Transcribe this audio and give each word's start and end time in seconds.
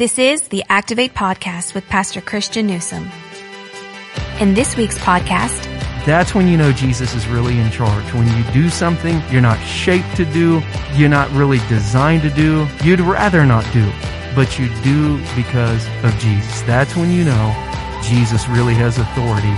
This 0.00 0.18
is 0.18 0.48
the 0.48 0.64
Activate 0.70 1.12
Podcast 1.12 1.74
with 1.74 1.86
Pastor 1.88 2.22
Christian 2.22 2.66
Newsom. 2.66 3.10
In 4.40 4.54
this 4.54 4.74
week's 4.74 4.96
podcast, 4.96 5.62
that's 6.06 6.34
when 6.34 6.48
you 6.48 6.56
know 6.56 6.72
Jesus 6.72 7.14
is 7.14 7.28
really 7.28 7.58
in 7.58 7.70
charge. 7.70 8.14
When 8.14 8.26
you 8.26 8.42
do 8.50 8.70
something 8.70 9.20
you're 9.30 9.42
not 9.42 9.62
shaped 9.66 10.16
to 10.16 10.24
do, 10.24 10.62
you're 10.94 11.10
not 11.10 11.30
really 11.32 11.58
designed 11.68 12.22
to 12.22 12.30
do, 12.30 12.66
you'd 12.82 13.00
rather 13.00 13.44
not 13.44 13.70
do, 13.74 13.92
but 14.34 14.58
you 14.58 14.70
do 14.82 15.18
because 15.36 15.86
of 16.02 16.18
Jesus. 16.18 16.62
That's 16.62 16.96
when 16.96 17.10
you 17.10 17.22
know 17.22 17.52
Jesus 18.02 18.48
really 18.48 18.74
has 18.74 18.98
authority 18.98 19.54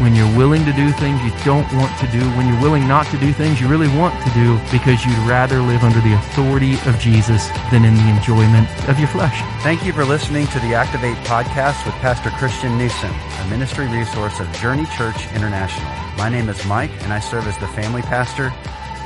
when 0.00 0.14
you're 0.14 0.36
willing 0.36 0.64
to 0.64 0.72
do 0.72 0.90
things 0.92 1.22
you 1.22 1.32
don't 1.44 1.70
want 1.72 1.96
to 1.98 2.06
do, 2.08 2.20
when 2.36 2.46
you're 2.46 2.60
willing 2.60 2.86
not 2.86 3.06
to 3.06 3.18
do 3.18 3.32
things 3.32 3.60
you 3.60 3.68
really 3.68 3.88
want 3.96 4.14
to 4.24 4.30
do 4.34 4.58
because 4.70 5.04
you'd 5.06 5.18
rather 5.18 5.60
live 5.60 5.82
under 5.82 6.00
the 6.00 6.12
authority 6.14 6.74
of 6.86 6.98
Jesus 6.98 7.48
than 7.70 7.84
in 7.84 7.94
the 7.94 8.08
enjoyment 8.08 8.68
of 8.88 8.98
your 8.98 9.08
flesh. 9.08 9.40
Thank 9.62 9.84
you 9.84 9.92
for 9.92 10.04
listening 10.04 10.46
to 10.48 10.60
the 10.60 10.74
Activate 10.74 11.16
podcast 11.24 11.86
with 11.86 11.94
Pastor 11.96 12.30
Christian 12.30 12.76
Newsom, 12.76 13.10
a 13.10 13.48
ministry 13.48 13.88
resource 13.88 14.38
of 14.38 14.52
Journey 14.54 14.86
Church 14.96 15.32
International. 15.34 15.90
My 16.18 16.28
name 16.28 16.48
is 16.48 16.62
Mike 16.66 16.92
and 17.02 17.12
I 17.12 17.20
serve 17.20 17.46
as 17.46 17.56
the 17.58 17.68
family 17.68 18.02
pastor 18.02 18.50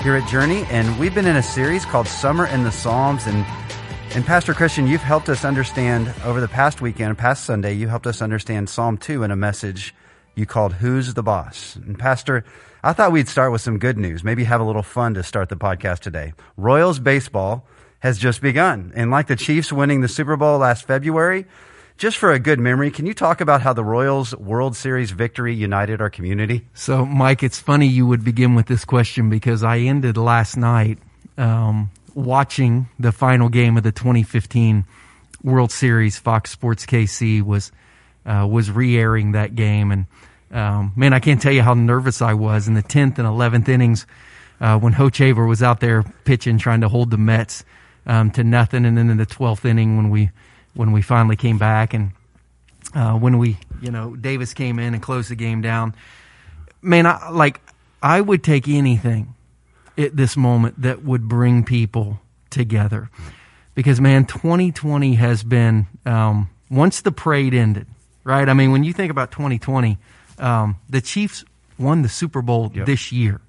here 0.03 0.17
at 0.17 0.29
Journey 0.29 0.65
and 0.71 0.99
we've 0.99 1.15
been 1.15 1.27
in 1.27 1.37
a 1.37 1.43
series 1.43 1.85
called 1.85 2.09
Summer 2.09 2.47
in 2.47 2.65
the 2.65 2.73
Psalms 2.73 3.27
and 3.27 3.45
and 4.13 4.27
Pastor 4.27 4.55
Christian, 4.55 4.89
you've 4.89 5.03
helped 5.03 5.29
us 5.29 5.45
understand 5.45 6.13
over 6.25 6.41
the 6.41 6.49
past 6.49 6.81
weekend, 6.81 7.17
past 7.17 7.45
Sunday, 7.45 7.75
you 7.75 7.87
helped 7.87 8.09
us 8.09 8.21
understand 8.21 8.69
Psalm 8.69 8.99
2 8.99 9.23
in 9.23 9.31
a 9.31 9.37
message 9.37 9.95
you 10.35 10.47
called 10.47 10.73
Who's 10.73 11.15
the 11.15 11.23
Boss? 11.23 11.77
And 11.77 11.99
Pastor, 11.99 12.45
I 12.83 12.93
thought 12.93 13.13
we'd 13.13 13.29
start 13.29 13.53
with 13.53 13.61
some 13.61 13.79
good 13.79 13.99
news, 13.99 14.25
maybe 14.25 14.45
have 14.45 14.61
a 14.61 14.65
little 14.65 14.83
fun 14.83 15.15
to 15.15 15.23
start 15.23 15.49
the 15.49 15.57
podcast 15.57 16.01
today. 16.01 16.33
Royals 16.57 16.99
baseball 16.99 17.67
has 18.01 18.19
just 18.19 18.43
begun. 18.43 18.93
And 18.97 19.11
like 19.11 19.29
the 19.29 19.37
Chiefs 19.37 19.73
winning 19.73 20.01
the 20.01 20.09
Super 20.09 20.37
Bowl 20.37 20.59
last 20.59 20.87
February, 20.87 21.47
just 21.97 22.17
for 22.17 22.33
a 22.33 22.39
good 22.39 22.59
memory, 22.59 22.91
can 22.91 23.07
you 23.07 23.15
talk 23.15 23.41
about 23.41 23.61
how 23.61 23.75
the 23.75 23.85
Royals 23.85 24.35
World 24.35 24.75
Series 24.75 25.11
victory 25.11 25.55
united 25.55 26.01
our 26.01 26.11
community? 26.11 26.67
So, 26.75 27.05
Mike, 27.07 27.43
it's 27.43 27.61
funny 27.61 27.87
you 27.87 28.07
would 28.07 28.25
begin 28.25 28.55
with 28.55 28.67
this 28.67 28.85
question 28.85 29.31
because 29.31 29.63
I 29.63 29.79
ended 29.81 30.17
last 30.17 30.57
night 30.57 30.99
um, 31.37 31.91
watching 32.15 32.89
the 32.99 33.13
final 33.13 33.49
game 33.49 33.77
of 33.77 33.83
the 33.83 33.93
2015 33.93 34.85
World 35.43 35.73
Series. 35.73 36.19
Fox 36.19 36.51
Sports 36.51 36.87
KC 36.87 37.43
was 37.43 37.73
uh, 38.27 38.47
was 38.51 38.71
re-airing 38.71 39.33
that 39.33 39.55
game, 39.55 39.91
and 39.91 40.07
um, 40.51 40.93
man, 40.97 41.13
I 41.13 41.21
can't 41.21 41.41
tell 41.41 41.53
you 41.53 41.63
how 41.63 41.75
nervous 41.75 42.21
I 42.21 42.35
was 42.35 42.69
in 42.69 42.75
the 42.75 42.83
10th 42.83 43.19
and 43.19 43.27
11th 43.27 43.69
innings 43.69 44.07
uh, 44.61 44.79
when 44.79 44.93
Hochevar 44.93 45.49
was 45.49 45.63
out 45.63 45.81
there 45.81 46.03
pitching, 46.25 46.59
trying 46.59 46.83
to 46.83 46.89
hold 46.89 47.11
the 47.11 47.17
Mets 47.17 47.65
um, 48.07 48.31
to 48.33 48.45
nothing, 48.45 48.85
and 48.85 48.97
then 48.97 49.09
in 49.11 49.17
the 49.17 49.27
12th 49.27 49.65
inning 49.65 49.97
when 49.97 50.11
we 50.11 50.31
when 50.75 50.93
we 50.93 51.03
finally 51.03 51.37
came 51.37 51.59
back 51.59 51.95
and 51.95 52.13
uh, 52.95 53.15
when 53.15 53.39
we 53.39 53.59
you 53.81 53.91
know 53.91 54.15
Davis 54.17 54.55
came 54.55 54.79
in 54.79 54.95
and 54.95 55.03
closed 55.03 55.31
the 55.31 55.37
game 55.37 55.61
down. 55.63 55.95
Man, 56.83 57.07
I, 57.07 57.31
like 57.31 57.61
I 58.03 58.21
would 58.21 58.43
take 58.43 58.69
anything 58.69 59.35
at 60.01 60.17
this 60.17 60.37
moment 60.37 60.83
that 60.83 61.05
would 61.05 61.29
bring 61.29 61.65
people 61.65 62.21
together, 62.51 63.11
because 63.75 64.01
man, 64.01 64.25
2020 64.25 65.15
has 65.15 65.43
been 65.43 65.87
um, 66.05 66.51
once 66.71 67.03
the 67.03 67.13
parade 67.13 67.55
ended, 67.55 67.87
right? 68.25 68.49
I 68.49 68.55
mean, 68.55 68.73
when 68.73 68.85
you 68.85 68.93
think 68.93 69.11
about 69.11 69.31
2020 69.31 69.99
um, 70.41 70.77
the 70.89 71.01
Chiefs 71.01 71.45
won 71.79 72.03
the 72.03 72.09
Super 72.09 72.43
Bowl 72.43 72.73
yep. 72.75 72.87
this 72.87 73.13
year. 73.13 73.41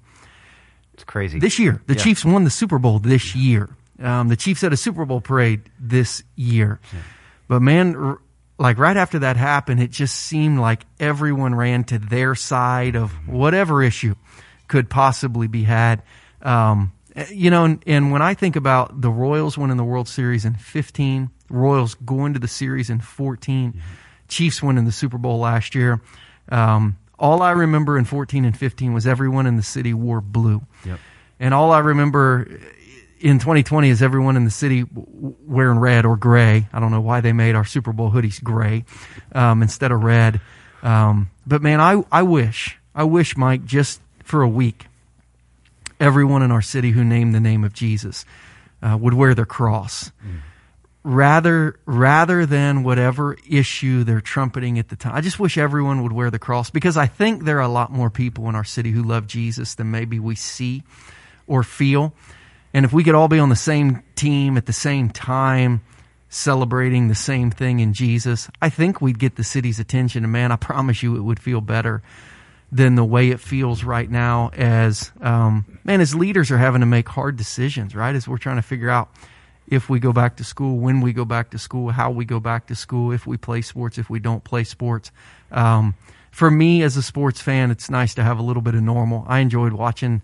It's 0.94 1.04
crazy. 1.04 1.38
This 1.38 1.58
year, 1.58 1.82
the 1.86 1.94
yeah. 1.94 2.02
Chiefs 2.02 2.24
won 2.24 2.44
the 2.44 2.50
Super 2.50 2.78
Bowl 2.78 2.98
this 2.98 3.34
year. 3.34 3.70
Um, 3.98 4.28
the 4.28 4.36
Chiefs 4.36 4.60
had 4.60 4.72
a 4.72 4.76
Super 4.76 5.04
Bowl 5.04 5.20
parade 5.20 5.62
this 5.80 6.22
year. 6.36 6.80
Yeah. 6.92 7.00
But 7.48 7.62
man, 7.62 8.18
like 8.58 8.78
right 8.78 8.96
after 8.96 9.20
that 9.20 9.36
happened, 9.36 9.80
it 9.80 9.90
just 9.90 10.14
seemed 10.14 10.58
like 10.58 10.84
everyone 11.00 11.54
ran 11.54 11.84
to 11.84 11.98
their 11.98 12.34
side 12.34 12.94
of 12.94 13.10
whatever 13.26 13.82
issue 13.82 14.14
could 14.68 14.90
possibly 14.90 15.46
be 15.46 15.62
had. 15.62 16.02
Um, 16.42 16.92
you 17.30 17.50
know, 17.50 17.64
and, 17.64 17.82
and, 17.86 18.10
when 18.10 18.22
I 18.22 18.34
think 18.34 18.56
about 18.56 19.00
the 19.00 19.10
Royals 19.10 19.56
winning 19.56 19.76
the 19.76 19.84
World 19.84 20.08
Series 20.08 20.44
in 20.44 20.54
15, 20.54 21.30
Royals 21.50 21.94
going 21.94 22.32
to 22.32 22.40
the 22.40 22.48
series 22.48 22.90
in 22.90 23.00
14, 23.00 23.72
mm-hmm. 23.72 23.80
Chiefs 24.28 24.62
winning 24.62 24.86
the 24.86 24.92
Super 24.92 25.18
Bowl 25.18 25.38
last 25.38 25.74
year, 25.74 26.00
um, 26.48 26.96
all 27.18 27.42
I 27.42 27.52
remember 27.52 27.96
in 27.96 28.04
14 28.04 28.44
and 28.44 28.56
15 28.56 28.92
was 28.92 29.06
everyone 29.06 29.46
in 29.46 29.56
the 29.56 29.62
city 29.62 29.94
wore 29.94 30.20
blue. 30.20 30.62
Yep. 30.84 30.98
And 31.38 31.54
all 31.54 31.70
I 31.70 31.78
remember 31.78 32.48
in 33.20 33.38
2020 33.38 33.88
is 33.88 34.02
everyone 34.02 34.36
in 34.36 34.44
the 34.44 34.50
city 34.50 34.84
wearing 34.92 35.78
red 35.78 36.04
or 36.04 36.16
gray. 36.16 36.66
I 36.72 36.80
don't 36.80 36.90
know 36.90 37.00
why 37.00 37.20
they 37.20 37.32
made 37.32 37.54
our 37.54 37.64
Super 37.64 37.92
Bowl 37.92 38.10
hoodies 38.10 38.42
gray 38.42 38.84
um, 39.32 39.62
instead 39.62 39.92
of 39.92 40.02
red. 40.02 40.40
Um, 40.82 41.30
but 41.46 41.62
man, 41.62 41.80
I, 41.80 42.02
I 42.10 42.22
wish, 42.22 42.78
I 42.94 43.04
wish, 43.04 43.36
Mike, 43.36 43.64
just 43.64 44.00
for 44.24 44.42
a 44.42 44.48
week, 44.48 44.86
everyone 46.02 46.42
in 46.42 46.50
our 46.50 46.62
city 46.62 46.90
who 46.90 47.04
named 47.04 47.34
the 47.34 47.40
name 47.40 47.64
of 47.64 47.72
Jesus 47.72 48.24
uh, 48.82 48.98
would 49.00 49.14
wear 49.14 49.34
their 49.34 49.46
cross. 49.46 50.10
Mm 50.26 50.42
rather 51.04 51.80
rather 51.84 52.46
than 52.46 52.84
whatever 52.84 53.36
issue 53.48 54.04
they're 54.04 54.20
trumpeting 54.20 54.78
at 54.78 54.88
the 54.88 54.96
time. 54.96 55.14
I 55.14 55.20
just 55.20 55.40
wish 55.40 55.58
everyone 55.58 56.02
would 56.02 56.12
wear 56.12 56.30
the 56.30 56.38
cross 56.38 56.70
because 56.70 56.96
I 56.96 57.06
think 57.06 57.44
there 57.44 57.58
are 57.58 57.62
a 57.62 57.68
lot 57.68 57.90
more 57.90 58.10
people 58.10 58.48
in 58.48 58.54
our 58.54 58.64
city 58.64 58.90
who 58.90 59.02
love 59.02 59.26
Jesus 59.26 59.74
than 59.74 59.90
maybe 59.90 60.18
we 60.18 60.34
see 60.34 60.84
or 61.46 61.62
feel. 61.62 62.14
And 62.72 62.84
if 62.84 62.92
we 62.92 63.04
could 63.04 63.14
all 63.14 63.28
be 63.28 63.38
on 63.38 63.48
the 63.48 63.56
same 63.56 64.02
team 64.14 64.56
at 64.56 64.66
the 64.66 64.72
same 64.72 65.10
time 65.10 65.82
celebrating 66.28 67.08
the 67.08 67.14
same 67.14 67.50
thing 67.50 67.80
in 67.80 67.92
Jesus, 67.92 68.48
I 68.60 68.70
think 68.70 69.00
we'd 69.00 69.18
get 69.18 69.36
the 69.36 69.44
city's 69.44 69.80
attention 69.80 70.24
and 70.24 70.32
man, 70.32 70.52
I 70.52 70.56
promise 70.56 71.02
you 71.02 71.16
it 71.16 71.22
would 71.22 71.40
feel 71.40 71.60
better 71.60 72.02
than 72.72 72.94
the 72.94 73.04
way 73.04 73.28
it 73.28 73.38
feels 73.38 73.84
right 73.84 74.10
now 74.10 74.48
as 74.54 75.12
um, 75.20 75.78
man 75.84 76.00
as 76.00 76.14
leaders 76.14 76.50
are 76.50 76.56
having 76.56 76.80
to 76.80 76.86
make 76.86 77.06
hard 77.06 77.36
decisions, 77.36 77.94
right? 77.94 78.16
As 78.16 78.26
we're 78.26 78.38
trying 78.38 78.56
to 78.56 78.62
figure 78.62 78.88
out 78.88 79.10
if 79.68 79.90
we 79.90 80.00
go 80.00 80.12
back 80.12 80.36
to 80.36 80.44
school, 80.44 80.78
when 80.78 81.02
we 81.02 81.12
go 81.12 81.26
back 81.26 81.50
to 81.50 81.58
school, 81.58 81.90
how 81.90 82.10
we 82.10 82.24
go 82.24 82.40
back 82.40 82.66
to 82.68 82.74
school, 82.74 83.12
if 83.12 83.26
we 83.26 83.36
play 83.36 83.60
sports, 83.60 83.98
if 83.98 84.08
we 84.08 84.18
don't 84.18 84.42
play 84.42 84.64
sports. 84.64 85.12
Um, 85.50 85.94
for 86.30 86.50
me 86.50 86.82
as 86.82 86.96
a 86.96 87.02
sports 87.02 87.42
fan, 87.42 87.70
it's 87.70 87.90
nice 87.90 88.14
to 88.14 88.24
have 88.24 88.38
a 88.38 88.42
little 88.42 88.62
bit 88.62 88.74
of 88.74 88.82
normal. 88.82 89.26
I 89.28 89.40
enjoyed 89.40 89.74
watching 89.74 90.22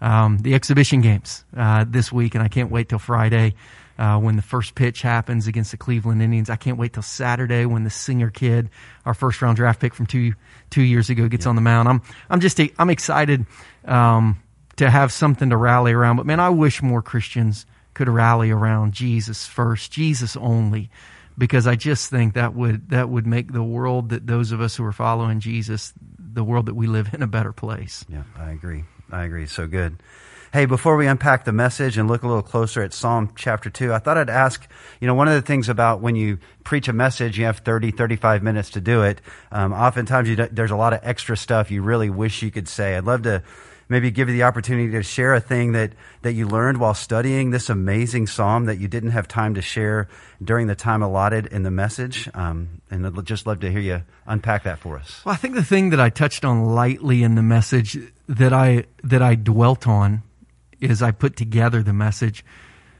um, 0.00 0.38
the 0.38 0.54
exhibition 0.54 1.00
games 1.00 1.44
uh, 1.56 1.84
this 1.86 2.12
week, 2.12 2.36
and 2.36 2.44
I 2.44 2.48
can't 2.48 2.70
wait 2.70 2.88
till 2.88 3.00
Friday 3.00 3.54
uh, 3.98 4.18
when 4.18 4.36
the 4.36 4.42
first 4.42 4.74
pitch 4.74 5.02
happens 5.02 5.46
against 5.46 5.72
the 5.72 5.76
Cleveland 5.76 6.22
Indians. 6.22 6.48
I 6.48 6.56
can't 6.56 6.78
wait 6.78 6.92
till 6.92 7.02
Saturday 7.02 7.66
when 7.66 7.84
the 7.84 7.90
Singer 7.90 8.30
kid, 8.30 8.70
our 9.04 9.14
first 9.14 9.42
round 9.42 9.56
draft 9.56 9.80
pick 9.80 9.94
from 9.94 10.06
two 10.06 10.34
two 10.70 10.82
years 10.82 11.10
ago, 11.10 11.28
gets 11.28 11.44
yeah. 11.44 11.50
on 11.50 11.54
the 11.56 11.62
mound. 11.62 11.88
I'm 11.88 12.02
I'm 12.30 12.40
just 12.40 12.60
I'm 12.78 12.90
excited 12.90 13.46
um, 13.84 14.40
to 14.76 14.88
have 14.88 15.12
something 15.12 15.50
to 15.50 15.56
rally 15.56 15.92
around. 15.92 16.16
But 16.16 16.26
man, 16.26 16.40
I 16.40 16.50
wish 16.50 16.82
more 16.82 17.02
Christians 17.02 17.66
could 17.94 18.08
rally 18.08 18.50
around 18.50 18.92
Jesus 18.92 19.46
first, 19.46 19.90
Jesus 19.90 20.36
only, 20.36 20.90
because 21.36 21.66
I 21.66 21.74
just 21.74 22.10
think 22.10 22.34
that 22.34 22.54
would 22.54 22.90
that 22.90 23.08
would 23.08 23.26
make 23.26 23.52
the 23.52 23.62
world 23.62 24.10
that 24.10 24.26
those 24.26 24.52
of 24.52 24.60
us 24.60 24.76
who 24.76 24.84
are 24.84 24.92
following 24.92 25.40
Jesus, 25.40 25.92
the 26.18 26.44
world 26.44 26.66
that 26.66 26.74
we 26.74 26.86
live 26.86 27.12
in, 27.12 27.22
a 27.22 27.26
better 27.26 27.52
place. 27.52 28.04
Yeah, 28.08 28.22
I 28.36 28.52
agree. 28.52 28.84
I 29.10 29.24
agree. 29.24 29.46
So 29.46 29.66
good. 29.66 30.00
Hey, 30.50 30.64
before 30.64 30.96
we 30.96 31.06
unpack 31.06 31.44
the 31.44 31.52
message 31.52 31.98
and 31.98 32.08
look 32.08 32.22
a 32.22 32.26
little 32.26 32.42
closer 32.42 32.82
at 32.82 32.94
Psalm 32.94 33.30
chapter 33.36 33.68
2, 33.68 33.92
I 33.92 33.98
thought 33.98 34.16
I'd 34.16 34.30
ask, 34.30 34.66
you 34.98 35.06
know, 35.06 35.12
one 35.12 35.28
of 35.28 35.34
the 35.34 35.42
things 35.42 35.68
about 35.68 36.00
when 36.00 36.16
you 36.16 36.38
preach 36.64 36.88
a 36.88 36.94
message, 36.94 37.38
you 37.38 37.44
have 37.44 37.58
30, 37.58 37.90
35 37.90 38.42
minutes 38.42 38.70
to 38.70 38.80
do 38.80 39.02
it. 39.02 39.20
Um, 39.52 39.74
oftentimes, 39.74 40.26
you, 40.26 40.36
there's 40.36 40.70
a 40.70 40.76
lot 40.76 40.94
of 40.94 41.00
extra 41.02 41.36
stuff 41.36 41.70
you 41.70 41.82
really 41.82 42.08
wish 42.08 42.42
you 42.42 42.50
could 42.50 42.66
say. 42.66 42.96
I'd 42.96 43.04
love 43.04 43.24
to 43.24 43.42
maybe 43.90 44.10
give 44.10 44.30
you 44.30 44.34
the 44.34 44.44
opportunity 44.44 44.90
to 44.92 45.02
share 45.02 45.34
a 45.34 45.40
thing 45.40 45.72
that, 45.72 45.92
that 46.22 46.32
you 46.32 46.48
learned 46.48 46.80
while 46.80 46.94
studying 46.94 47.50
this 47.50 47.68
amazing 47.68 48.26
psalm 48.26 48.64
that 48.64 48.78
you 48.78 48.88
didn't 48.88 49.10
have 49.10 49.28
time 49.28 49.52
to 49.52 49.60
share 49.60 50.08
during 50.42 50.66
the 50.66 50.74
time 50.74 51.02
allotted 51.02 51.44
in 51.44 51.62
the 51.62 51.70
message. 51.70 52.26
Um, 52.32 52.80
and 52.90 53.06
I'd 53.06 53.26
just 53.26 53.46
love 53.46 53.60
to 53.60 53.70
hear 53.70 53.80
you 53.80 54.02
unpack 54.26 54.62
that 54.62 54.78
for 54.78 54.98
us. 54.98 55.20
Well, 55.26 55.34
I 55.34 55.36
think 55.36 55.56
the 55.56 55.64
thing 55.64 55.90
that 55.90 56.00
I 56.00 56.08
touched 56.08 56.46
on 56.46 56.74
lightly 56.74 57.22
in 57.22 57.34
the 57.34 57.42
message 57.42 57.98
that 58.28 58.54
I, 58.54 58.84
that 59.04 59.20
I 59.20 59.34
dwelt 59.34 59.86
on 59.86 60.22
as 60.82 61.02
I 61.02 61.10
put 61.10 61.36
together 61.36 61.82
the 61.82 61.92
message 61.92 62.44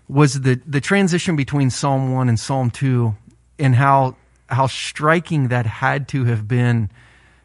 was 0.08 0.40
the, 0.40 0.60
the 0.66 0.80
transition 0.80 1.36
between 1.36 1.70
Psalm 1.70 2.12
1 2.12 2.28
and 2.28 2.40
Psalm 2.40 2.70
2 2.70 3.14
and 3.58 3.74
how, 3.74 4.16
how 4.48 4.66
striking 4.66 5.48
that 5.48 5.66
had 5.66 6.08
to 6.08 6.24
have 6.24 6.48
been 6.48 6.90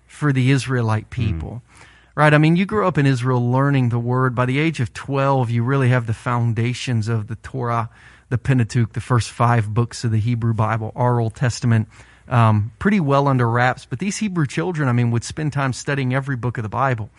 for 0.07 0.31
the 0.31 0.51
Israelite 0.51 1.09
people. 1.09 1.61
Mm 1.65 1.73
right? 2.15 2.33
I 2.33 2.37
mean, 2.37 2.55
you 2.55 2.65
grew 2.65 2.87
up 2.87 2.97
in 2.97 3.05
Israel 3.05 3.51
learning 3.51 3.89
the 3.89 3.99
word. 3.99 4.35
By 4.35 4.45
the 4.45 4.59
age 4.59 4.79
of 4.79 4.93
12, 4.93 5.49
you 5.49 5.63
really 5.63 5.89
have 5.89 6.07
the 6.07 6.13
foundations 6.13 7.07
of 7.07 7.27
the 7.27 7.35
Torah, 7.37 7.89
the 8.29 8.37
Pentateuch, 8.37 8.93
the 8.93 9.01
first 9.01 9.31
five 9.31 9.73
books 9.73 10.03
of 10.03 10.11
the 10.11 10.19
Hebrew 10.19 10.53
Bible, 10.53 10.91
our 10.95 11.19
Old 11.19 11.35
Testament, 11.35 11.87
um, 12.27 12.71
pretty 12.79 12.99
well 12.99 13.27
under 13.27 13.49
wraps. 13.49 13.85
But 13.85 13.99
these 13.99 14.17
Hebrew 14.17 14.47
children, 14.47 14.87
I 14.87 14.91
mean, 14.91 15.11
would 15.11 15.23
spend 15.23 15.53
time 15.53 15.73
studying 15.73 16.13
every 16.13 16.35
book 16.35 16.57
of 16.57 16.63
the 16.63 16.69
Bible. 16.69 17.09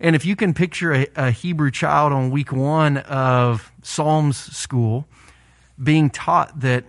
And 0.00 0.14
if 0.14 0.24
you 0.24 0.36
can 0.36 0.54
picture 0.54 0.92
a, 0.92 1.06
a 1.16 1.30
Hebrew 1.30 1.70
child 1.70 2.12
on 2.12 2.30
week 2.30 2.52
one 2.52 2.98
of 2.98 3.72
Psalms 3.82 4.36
school 4.36 5.06
being 5.82 6.10
taught 6.10 6.60
that 6.60 6.84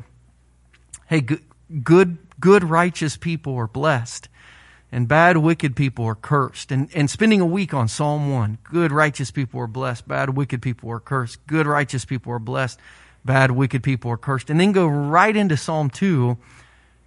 Hey, 1.07 1.21
good, 1.21 1.41
good, 1.83 2.17
good 2.37 2.65
righteous 2.65 3.15
people 3.15 3.55
are 3.55 3.67
blessed 3.67 4.27
and 4.91 5.07
bad 5.07 5.37
wicked 5.37 5.73
people 5.73 6.03
are 6.05 6.15
cursed. 6.15 6.69
And, 6.69 6.89
and 6.93 7.09
spending 7.09 7.39
a 7.39 7.45
week 7.45 7.73
on 7.73 7.87
Psalm 7.87 8.29
1, 8.29 8.57
good 8.61 8.91
righteous 8.91 9.31
people 9.31 9.61
are 9.61 9.67
blessed, 9.67 10.05
bad 10.05 10.31
wicked 10.31 10.61
people 10.61 10.89
are 10.89 10.99
cursed. 10.99 11.47
Good 11.47 11.65
righteous 11.65 12.03
people 12.03 12.33
are 12.33 12.39
blessed, 12.39 12.77
bad 13.23 13.51
wicked 13.51 13.83
people 13.83 14.11
are 14.11 14.17
cursed. 14.17 14.49
And 14.49 14.59
then 14.59 14.73
go 14.73 14.85
right 14.85 15.35
into 15.35 15.55
Psalm 15.55 15.89
2 15.89 16.37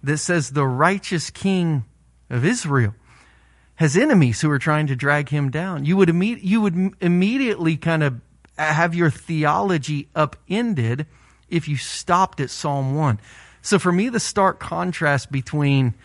that 0.01 0.17
says 0.17 0.49
the 0.49 0.65
righteous 0.65 1.29
king 1.29 1.85
of 2.27 2.43
Israel 2.43 2.95
has 3.81 3.97
enemies 3.97 4.39
who 4.39 4.51
are 4.51 4.59
trying 4.59 4.85
to 4.85 4.95
drag 4.95 5.27
him 5.29 5.49
down. 5.49 5.85
You 5.85 5.97
would, 5.97 6.07
imme- 6.07 6.37
you 6.43 6.61
would 6.61 6.93
immediately 7.01 7.77
kind 7.77 8.03
of 8.03 8.21
have 8.55 8.93
your 8.93 9.09
theology 9.09 10.07
upended 10.15 11.07
if 11.49 11.67
you 11.67 11.77
stopped 11.77 12.39
at 12.39 12.51
Psalm 12.51 12.93
1. 12.93 13.19
So 13.63 13.79
for 13.79 13.91
me, 13.91 14.09
the 14.09 14.19
stark 14.19 14.59
contrast 14.59 15.31
between 15.31 15.95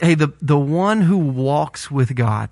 hey, 0.00 0.16
the, 0.16 0.32
the 0.42 0.58
one 0.58 1.00
who 1.00 1.18
walks 1.18 1.92
with 1.92 2.16
God, 2.16 2.50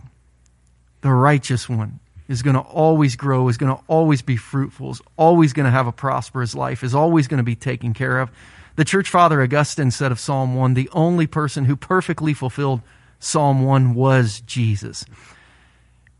the 1.01 1.11
righteous 1.11 1.69
one, 1.69 1.99
is 2.29 2.43
going 2.43 2.55
to 2.55 2.63
always 2.63 3.17
grow, 3.17 3.49
is 3.49 3.57
going 3.57 3.75
to 3.75 3.83
always 3.89 4.23
be 4.23 4.37
fruitful, 4.37 4.93
is 4.93 5.03
always 5.17 5.53
going 5.53 5.67
to 5.67 5.73
have 5.73 5.89
a 5.89 5.93
prosperous 5.93 6.55
life, 6.55 6.85
is 6.85 6.95
always 6.95 7.27
going 7.27 7.39
to 7.39 7.45
be 7.45 7.57
taken 7.57 7.93
care 7.93 8.21
of. 8.21 8.31
The 8.77 8.85
church 8.85 9.11
father 9.11 9.43
Augustine 9.43 9.91
said 9.91 10.13
of 10.13 10.21
Psalm 10.21 10.55
1, 10.55 10.75
the 10.75 10.89
only 10.93 11.27
person 11.27 11.65
who 11.65 11.75
perfectly 11.75 12.35
fulfilled 12.35 12.83
Psalm 13.19 13.65
1 13.65 13.95
was 13.95 14.41
Jesus. 14.43 15.05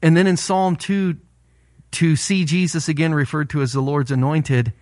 And 0.03 0.17
then 0.17 0.27
in 0.27 0.37
Psalm 0.37 0.77
2, 0.77 1.17
to 1.93 2.17
see 2.17 2.45
Jesus 2.45 2.89
again 2.89 3.15
referred 3.15 3.51
to 3.51 3.63
as 3.63 3.73
the 3.73 3.81
Lord's 3.81 4.11
anointed, 4.11 4.73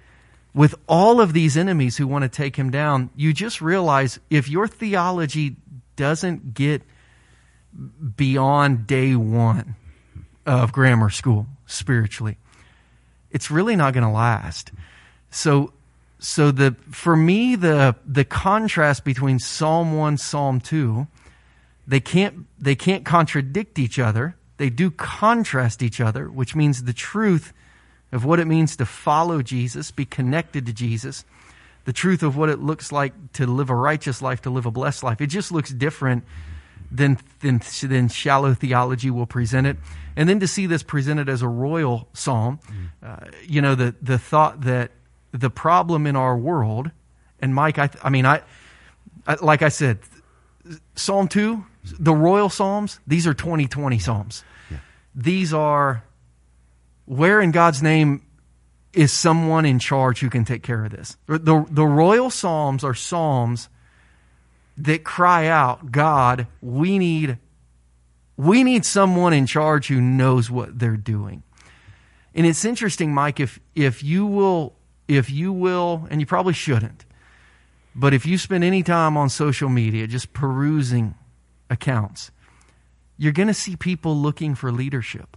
with 0.54 0.74
all 0.88 1.20
of 1.20 1.32
these 1.32 1.56
enemies 1.56 1.96
who 1.96 2.06
want 2.06 2.22
to 2.22 2.28
take 2.28 2.56
him 2.56 2.70
down, 2.70 3.10
you 3.16 3.32
just 3.32 3.60
realize 3.60 4.18
if 4.30 4.48
your 4.48 4.68
theology 4.68 5.56
doesn't 5.96 6.54
get 6.54 6.82
beyond 8.16 8.86
day 8.86 9.16
one 9.16 9.74
of 10.46 10.72
grammar 10.72 11.10
school 11.10 11.46
spiritually, 11.66 12.36
it's 13.30 13.50
really 13.50 13.74
not 13.74 13.94
going 13.94 14.04
to 14.04 14.10
last. 14.10 14.70
So, 15.30 15.72
so 16.20 16.52
the 16.52 16.76
for 16.90 17.16
me 17.16 17.56
the 17.56 17.96
the 18.06 18.24
contrast 18.24 19.04
between 19.04 19.40
Psalm 19.40 19.96
one, 19.96 20.16
Psalm 20.16 20.60
two, 20.60 21.08
they 21.86 22.00
can't 22.00 22.46
they 22.58 22.74
can't 22.74 23.04
contradict 23.04 23.78
each 23.78 23.98
other. 23.98 24.36
They 24.56 24.70
do 24.70 24.90
contrast 24.90 25.82
each 25.82 26.00
other, 26.00 26.28
which 26.28 26.54
means 26.54 26.84
the 26.84 26.92
truth 26.92 27.52
of 28.12 28.24
what 28.24 28.38
it 28.38 28.46
means 28.46 28.76
to 28.76 28.86
follow 28.86 29.42
Jesus, 29.42 29.90
be 29.90 30.04
connected 30.04 30.66
to 30.66 30.72
Jesus, 30.72 31.24
the 31.84 31.92
truth 31.92 32.22
of 32.22 32.36
what 32.36 32.48
it 32.48 32.60
looks 32.60 32.92
like 32.92 33.32
to 33.32 33.46
live 33.46 33.70
a 33.70 33.74
righteous 33.74 34.22
life, 34.22 34.40
to 34.42 34.50
live 34.50 34.66
a 34.66 34.70
blessed 34.70 35.02
life. 35.02 35.20
It 35.20 35.26
just 35.26 35.50
looks 35.50 35.70
different 35.70 36.24
than, 36.90 37.18
than, 37.40 37.60
than 37.82 38.08
shallow 38.08 38.54
theology 38.54 39.10
will 39.10 39.26
present 39.26 39.66
it. 39.66 39.76
And 40.16 40.28
then 40.28 40.38
to 40.40 40.46
see 40.46 40.66
this 40.66 40.84
presented 40.84 41.28
as 41.28 41.42
a 41.42 41.48
royal 41.48 42.08
psalm, 42.12 42.60
uh, 43.02 43.16
you 43.42 43.60
know, 43.60 43.74
the, 43.74 43.96
the 44.00 44.18
thought 44.18 44.60
that 44.62 44.92
the 45.32 45.50
problem 45.50 46.06
in 46.06 46.14
our 46.14 46.36
world, 46.36 46.92
and 47.40 47.52
Mike, 47.52 47.78
I, 47.78 47.90
I 48.02 48.10
mean, 48.10 48.24
I, 48.24 48.42
I, 49.26 49.34
like 49.42 49.62
I 49.62 49.68
said, 49.70 49.98
Psalm 50.94 51.26
2, 51.26 51.64
the 51.84 52.14
royal 52.14 52.48
psalms, 52.48 53.00
these 53.06 53.26
are 53.26 53.34
2020 53.34 53.98
psalms. 53.98 54.44
Yeah. 54.70 54.78
These 55.14 55.52
are 55.52 56.04
where 57.04 57.40
in 57.40 57.50
God's 57.50 57.82
name 57.82 58.22
is 58.92 59.12
someone 59.12 59.66
in 59.66 59.78
charge 59.78 60.20
who 60.20 60.30
can 60.30 60.44
take 60.44 60.62
care 60.62 60.84
of 60.84 60.92
this. 60.92 61.16
The, 61.26 61.66
the 61.68 61.84
royal 61.84 62.30
psalms 62.30 62.84
are 62.84 62.94
psalms 62.94 63.68
that 64.76 65.04
cry 65.04 65.46
out, 65.46 65.92
God, 65.92 66.46
we 66.60 66.98
need, 66.98 67.38
we 68.36 68.64
need 68.64 68.84
someone 68.84 69.32
in 69.32 69.46
charge 69.46 69.88
who 69.88 70.00
knows 70.00 70.50
what 70.50 70.78
they're 70.78 70.96
doing. 70.96 71.42
And 72.34 72.46
it's 72.46 72.64
interesting, 72.64 73.12
Mike, 73.12 73.38
if, 73.38 73.60
if 73.74 74.02
you 74.02 74.26
will, 74.26 74.74
if 75.06 75.30
you 75.30 75.52
will, 75.52 76.06
and 76.10 76.20
you 76.20 76.26
probably 76.26 76.54
shouldn't, 76.54 77.04
but 77.94 78.12
if 78.12 78.26
you 78.26 78.38
spend 78.38 78.64
any 78.64 78.82
time 78.82 79.16
on 79.16 79.28
social 79.28 79.68
media 79.68 80.06
just 80.08 80.32
perusing 80.32 81.14
accounts, 81.70 82.30
you're 83.16 83.32
going 83.32 83.48
to 83.48 83.54
see 83.54 83.76
people 83.76 84.16
looking 84.16 84.54
for 84.54 84.72
leadership. 84.72 85.36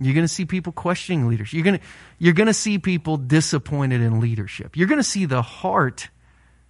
You're 0.00 0.14
going 0.14 0.26
to 0.26 0.32
see 0.32 0.44
people 0.44 0.72
questioning 0.72 1.28
leadership. 1.28 1.54
You're 1.54 1.64
going 1.64 1.78
to, 1.78 1.84
you're 2.18 2.34
going 2.34 2.48
to 2.48 2.54
see 2.54 2.78
people 2.78 3.16
disappointed 3.16 4.00
in 4.00 4.20
leadership. 4.20 4.76
You're 4.76 4.88
going 4.88 5.00
to 5.00 5.04
see 5.04 5.24
the 5.24 5.42
heart, 5.42 6.08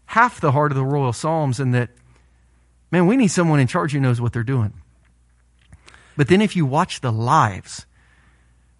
half 0.06 0.41
the 0.41 0.53
heart 0.53 0.73
of 0.73 0.76
the 0.76 0.85
royal 0.85 1.12
psalms, 1.12 1.59
and 1.59 1.75
that, 1.75 1.91
man, 2.91 3.06
we 3.06 3.17
need 3.17 3.29
someone 3.29 3.61
in 3.61 3.67
charge 3.67 3.93
who 3.93 4.00
knows 4.00 4.21
what 4.21 4.32
they're 4.32 4.43
doing. 4.43 4.75
But 6.17 6.29
then 6.29 6.43
if 6.43 6.55
you 6.55 6.67
watch 6.67 7.00
the 7.00 7.12
lives 7.12 7.87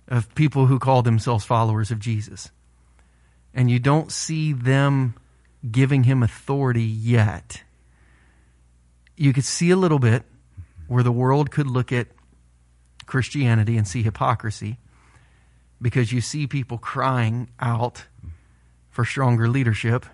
of 0.09 0.35
people 0.35 0.67
who 0.67 0.79
call 0.79 1.03
themselves 1.03 1.45
followers 1.45 1.91
of 1.91 1.99
Jesus, 1.99 2.51
and 3.55 3.71
you 3.71 3.79
don't 3.79 4.13
see 4.13 4.53
them 4.53 5.15
giving 5.71 6.05
him 6.05 6.23
authority 6.23 6.83
yet, 6.83 7.63
you 9.17 9.33
could 9.33 9.45
see 9.45 9.71
a 9.71 9.77
little 9.77 9.99
bit 9.99 10.25
where 10.87 11.03
the 11.03 11.13
world 11.13 11.51
could 11.51 11.67
look 11.67 11.93
at 11.93 12.09
Christianity 13.07 13.77
and 13.77 13.87
see 13.87 14.03
hypocrisy 14.03 14.79
because 15.81 16.13
you 16.13 16.21
see 16.21 16.47
people 16.47 16.79
crying 16.79 17.51
out 17.61 18.07
for 18.91 19.05
stronger 19.05 19.49
leadership 19.49 20.07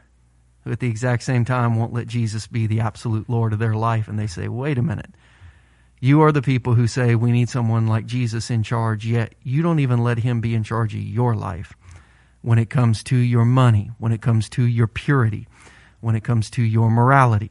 who 0.65 0.73
at 0.73 0.81
the 0.81 0.89
exact 0.89 1.23
same 1.23 1.45
time 1.45 1.77
won't 1.77 1.93
let 1.93 2.07
Jesus 2.07 2.47
be 2.47 2.67
the 2.67 2.81
absolute 2.81 3.29
Lord 3.29 3.53
of 3.53 3.59
their 3.59 3.75
life. 3.75 4.09
And 4.09 4.19
they 4.19 4.27
say, 4.27 4.49
wait 4.49 4.79
a 4.79 4.83
minute. 4.83 5.15
You 6.01 6.23
are 6.23 6.33
the 6.33 6.43
people 6.43 6.75
who 6.75 6.87
say 6.87 7.15
we 7.15 7.31
need 7.31 7.51
someone 7.51 7.87
like 7.87 8.07
Jesus 8.07 8.51
in 8.51 8.63
charge, 8.63 9.07
yet 9.07 9.35
you 9.43 9.63
don't 9.63 9.81
even 9.81 10.03
let 10.03 10.19
him 10.19 10.41
be 10.41 10.55
in 10.55 10.65
charge 10.65 10.95
of 10.95 11.01
your 11.01 11.35
life 11.35 11.75
when 12.43 12.59
it 12.59 12.71
comes 12.71 13.05
to 13.05 13.17
your 13.17 13.45
money, 13.45 13.91
when 13.99 14.13
it 14.13 14.23
comes 14.23 14.49
to 14.51 14.63
your 14.65 14.87
purity, 14.87 15.47
when 16.01 16.15
it 16.15 16.25
comes 16.25 16.49
to 16.51 16.63
your 16.63 16.91
morality, 16.91 17.51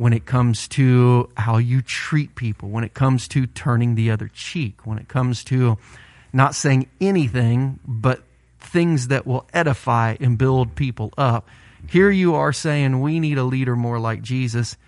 when 0.00 0.14
it 0.14 0.24
comes 0.24 0.66
to 0.66 1.28
how 1.36 1.58
you 1.58 1.82
treat 1.82 2.34
people, 2.34 2.70
when 2.70 2.84
it 2.84 2.94
comes 2.94 3.28
to 3.28 3.46
turning 3.46 3.96
the 3.96 4.10
other 4.10 4.28
cheek, 4.28 4.86
when 4.86 4.96
it 4.96 5.08
comes 5.08 5.44
to 5.44 5.76
not 6.32 6.54
saying 6.54 6.88
anything 7.02 7.78
but 7.86 8.22
things 8.60 9.08
that 9.08 9.26
will 9.26 9.46
edify 9.52 10.16
and 10.18 10.38
build 10.38 10.74
people 10.74 11.12
up. 11.18 11.46
Here 11.86 12.10
you 12.10 12.34
are 12.36 12.50
saying 12.50 13.02
we 13.02 13.20
need 13.20 13.36
a 13.36 13.44
leader 13.44 13.76
more 13.76 14.00
like 14.00 14.22
Jesus, 14.22 14.78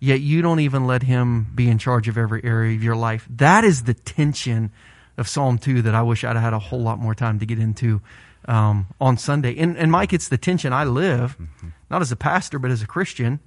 yet 0.00 0.22
you 0.22 0.42
don't 0.42 0.58
even 0.58 0.88
let 0.88 1.04
him 1.04 1.46
be 1.54 1.68
in 1.68 1.78
charge 1.78 2.08
of 2.08 2.18
every 2.18 2.42
area 2.42 2.74
of 2.74 2.82
your 2.82 2.96
life. 2.96 3.28
That 3.30 3.62
is 3.62 3.84
the 3.84 3.94
tension 3.94 4.72
of 5.16 5.28
Psalm 5.28 5.58
2 5.58 5.82
that 5.82 5.94
I 5.94 6.02
wish 6.02 6.24
I'd 6.24 6.34
had 6.34 6.52
a 6.52 6.58
whole 6.58 6.82
lot 6.82 6.98
more 6.98 7.14
time 7.14 7.38
to 7.38 7.46
get 7.46 7.60
into 7.60 8.00
um, 8.48 8.88
on 9.00 9.18
Sunday. 9.18 9.56
And, 9.56 9.78
and 9.78 9.92
Mike, 9.92 10.12
it's 10.12 10.28
the 10.28 10.38
tension 10.38 10.72
I 10.72 10.82
live, 10.82 11.38
mm-hmm. 11.38 11.68
not 11.88 12.02
as 12.02 12.10
a 12.10 12.16
pastor, 12.16 12.58
but 12.58 12.72
as 12.72 12.82
a 12.82 12.88
Christian 12.88 13.38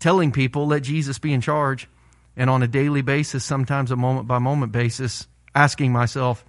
telling 0.00 0.32
people, 0.32 0.66
let 0.66 0.82
Jesus 0.82 1.18
be 1.18 1.32
in 1.32 1.40
charge. 1.40 1.88
And 2.36 2.50
on 2.50 2.62
a 2.62 2.68
daily 2.68 3.02
basis, 3.02 3.44
sometimes 3.44 3.90
a 3.90 3.96
moment 3.96 4.26
by 4.26 4.38
moment 4.38 4.72
basis, 4.72 5.26
asking 5.54 5.92
myself, 5.92 6.44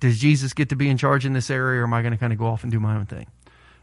does 0.00 0.18
Jesus 0.18 0.52
get 0.52 0.68
to 0.68 0.76
be 0.76 0.88
in 0.88 0.96
charge 0.96 1.26
in 1.26 1.32
this 1.32 1.50
area 1.50 1.80
or 1.80 1.84
am 1.84 1.94
I 1.94 2.02
going 2.02 2.12
to 2.12 2.18
kind 2.18 2.32
of 2.32 2.38
go 2.38 2.46
off 2.46 2.62
and 2.62 2.70
do 2.70 2.78
my 2.78 2.94
own 2.94 3.06
thing? 3.06 3.26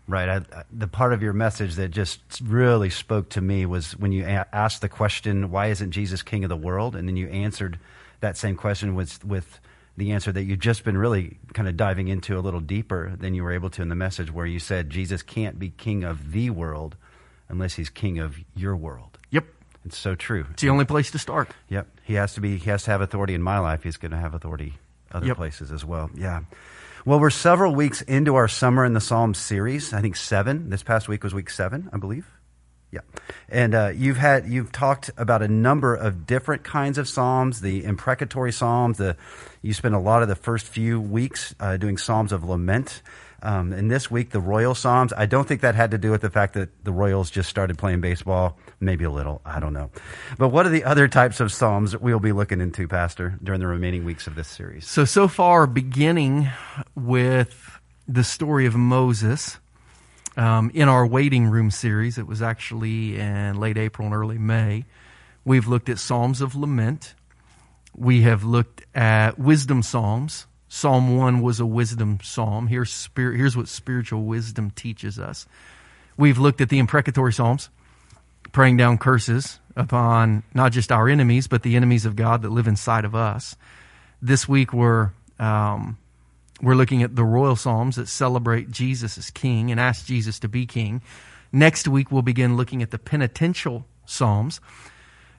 Right. 0.08 0.30
I, 0.30 0.64
the 0.72 0.88
part 0.88 1.14
of 1.14 1.24
your 1.24 1.34
message 1.34 1.76
that 1.76 1.90
just 1.90 2.22
really 2.44 2.92
spoke 2.92 3.30
to 3.30 3.42
me 3.42 3.66
was 3.66 3.98
when 3.98 4.12
you 4.12 4.24
a- 4.24 4.48
asked 4.54 4.82
the 4.82 4.90
question, 4.90 5.50
why 5.50 5.68
isn't 5.68 5.92
Jesus 5.92 6.22
king 6.22 6.44
of 6.44 6.50
the 6.50 6.56
world? 6.56 6.96
And 6.96 7.08
then 7.08 7.18
you 7.18 7.28
answered 7.30 7.80
that 8.20 8.38
same 8.38 8.56
question 8.56 8.94
with, 8.94 9.26
with 9.26 9.60
the 9.98 10.12
answer 10.12 10.32
that 10.32 10.44
you've 10.44 10.60
just 10.60 10.84
been 10.84 10.98
really 10.98 11.38
kind 11.54 11.68
of 11.68 11.76
diving 11.76 12.08
into 12.08 12.38
a 12.38 12.42
little 12.42 12.60
deeper 12.60 13.16
than 13.18 13.34
you 13.34 13.44
were 13.44 13.52
able 13.52 13.72
to 13.72 13.82
in 13.82 13.90
the 13.90 13.96
message, 13.96 14.32
where 14.32 14.46
you 14.46 14.60
said 14.60 14.92
Jesus 14.92 15.24
can't 15.24 15.58
be 15.58 15.70
king 15.70 16.04
of 16.04 16.32
the 16.32 16.52
world 16.52 16.96
unless 17.50 17.74
he's 17.76 17.90
king 17.90 18.20
of 18.20 18.38
your 18.56 18.76
world. 18.76 19.18
Yep. 19.32 19.46
It's 19.86 19.98
so 19.98 20.16
true. 20.16 20.46
It's 20.52 20.62
the 20.62 20.70
only 20.70 20.86
place 20.86 21.12
to 21.12 21.20
start. 21.20 21.50
Yep. 21.70 21.88
He 22.04 22.16
has 22.16 22.34
to 22.36 22.42
be 22.42 22.58
he 22.58 22.70
has 22.70 22.84
to 22.84 22.92
have 22.92 23.02
authority 23.02 23.34
in 23.34 23.42
my 23.42 23.60
life. 23.60 23.84
He's 23.84 23.98
going 23.98 24.12
to 24.12 24.18
have 24.18 24.34
authority 24.34 24.74
other 25.12 25.28
yep. 25.28 25.38
places 25.38 25.72
as 25.72 25.86
well. 25.86 26.10
Yeah. 26.16 26.42
Well, 27.06 27.20
we're 27.20 27.30
several 27.30 27.76
weeks 27.76 28.02
into 28.02 28.34
our 28.34 28.48
Summer 28.48 28.84
in 28.84 28.94
the 28.94 29.02
Psalms 29.02 29.38
series. 29.38 29.94
I 29.94 30.02
think 30.02 30.16
seven. 30.16 30.72
This 30.72 30.82
past 30.82 31.08
week 31.08 31.24
was 31.24 31.36
week 31.36 31.52
seven, 31.52 31.88
I 31.94 31.98
believe. 31.98 32.28
Yeah, 32.92 33.02
and 33.50 33.76
uh, 33.76 33.92
you've 33.94 34.18
had 34.18 34.48
you've 34.48 34.72
talked 34.72 35.12
about 35.18 35.42
a 35.42 35.48
number 35.48 35.94
of 35.94 36.26
different 36.26 36.64
kinds 36.64 36.98
of 36.98 37.08
psalms, 37.08 37.62
the 37.62 37.84
imprecatory 37.84 38.54
psalms. 38.54 38.98
The 38.98 39.18
you 39.62 39.74
spent 39.74 39.96
a 39.96 40.00
lot 40.00 40.22
of 40.22 40.30
the 40.30 40.36
first 40.36 40.66
few 40.66 41.02
weeks 41.02 41.54
uh, 41.60 41.78
doing 41.78 41.98
psalms 41.98 42.32
of 42.32 42.44
lament. 42.44 43.02
Um, 43.46 43.72
and 43.74 43.92
this 43.92 44.10
week, 44.10 44.32
the 44.32 44.40
Royal 44.40 44.74
Psalms. 44.74 45.14
I 45.14 45.26
don't 45.28 45.48
think 45.48 45.62
that 45.62 45.76
had 45.76 45.92
to 45.92 45.98
do 45.98 46.10
with 46.12 46.22
the 46.22 46.30
fact 46.30 46.56
that 46.56 46.84
the 46.84 46.92
Royals 46.92 47.30
just 47.30 47.48
started 47.50 47.78
playing 47.78 48.02
baseball. 48.02 48.58
Maybe 48.80 49.06
a 49.06 49.12
little. 49.12 49.42
I 49.46 49.60
don't 49.60 49.74
know. 49.74 49.92
But 50.38 50.50
what 50.50 50.66
are 50.66 50.70
the 50.70 50.84
other 50.84 51.08
types 51.08 51.40
of 51.40 51.52
Psalms 51.52 51.92
that 51.92 52.02
we'll 52.02 52.20
be 52.20 52.32
looking 52.32 52.60
into, 52.60 52.88
Pastor, 52.88 53.38
during 53.44 53.60
the 53.62 53.68
remaining 53.68 54.04
weeks 54.04 54.28
of 54.28 54.36
this 54.36 54.48
series? 54.48 54.88
So, 54.88 55.06
so 55.06 55.28
far, 55.28 55.68
beginning 55.68 56.50
with 56.96 57.80
the 58.08 58.24
story 58.24 58.66
of 58.66 58.76
Moses, 58.76 59.60
Um, 60.38 60.70
in 60.74 60.90
our 60.90 61.08
waiting 61.08 61.48
room 61.48 61.72
series, 61.72 62.18
it 62.18 62.28
was 62.28 62.42
actually 62.42 63.18
in 63.18 63.56
late 63.56 63.78
April 63.78 64.06
and 64.06 64.14
early 64.14 64.38
May, 64.38 64.84
we've 65.46 65.66
looked 65.66 65.88
at 65.88 65.98
Psalms 65.98 66.42
of 66.42 66.56
Lament. 66.56 67.16
We 67.96 68.24
have 68.24 68.44
looked 68.44 68.84
at 68.94 69.40
wisdom 69.40 69.82
psalms. 69.82 70.46
Psalm 70.76 71.16
1 71.16 71.40
was 71.40 71.62
a 71.62 71.66
wisdom 71.66 72.20
psalm. 72.22 72.68
Here's, 72.68 72.92
spirit, 72.92 73.38
here's 73.38 73.56
what 73.56 73.70
spiritual 73.70 74.24
wisdom 74.24 74.72
teaches 74.72 75.18
us. 75.18 75.48
We've 76.18 76.38
looked 76.38 76.60
at 76.60 76.68
the 76.68 76.80
imprecatory 76.80 77.32
psalms, 77.32 77.70
praying 78.52 78.76
down 78.76 78.98
curses 78.98 79.62
upon 79.78 80.44
not 80.54 80.74
just 80.74 80.92
our 80.92 81.08
enemies, 81.08 81.48
but 81.48 81.64
the 81.64 81.78
enemies 81.78 82.06
of 82.06 82.18
God 82.18 82.42
that 82.42 82.50
live 82.50 82.68
inside 82.68 83.06
of 83.06 83.16
us. 83.16 83.56
This 84.22 84.50
week 84.50 84.74
we're 84.74 85.12
um, 85.40 85.98
we're 86.62 86.76
looking 86.76 87.04
at 87.04 87.16
the 87.16 87.24
royal 87.24 87.56
psalms 87.56 87.96
that 87.96 88.10
celebrate 88.10 88.70
Jesus 88.70 89.18
as 89.18 89.30
king 89.30 89.72
and 89.72 89.80
ask 89.80 90.06
Jesus 90.06 90.40
to 90.40 90.50
be 90.50 90.66
king. 90.66 91.02
Next 91.54 91.88
week 91.88 92.12
we'll 92.12 92.22
begin 92.22 92.58
looking 92.58 92.84
at 92.84 92.92
the 92.92 93.00
penitential 93.00 93.86
psalms. 94.06 94.60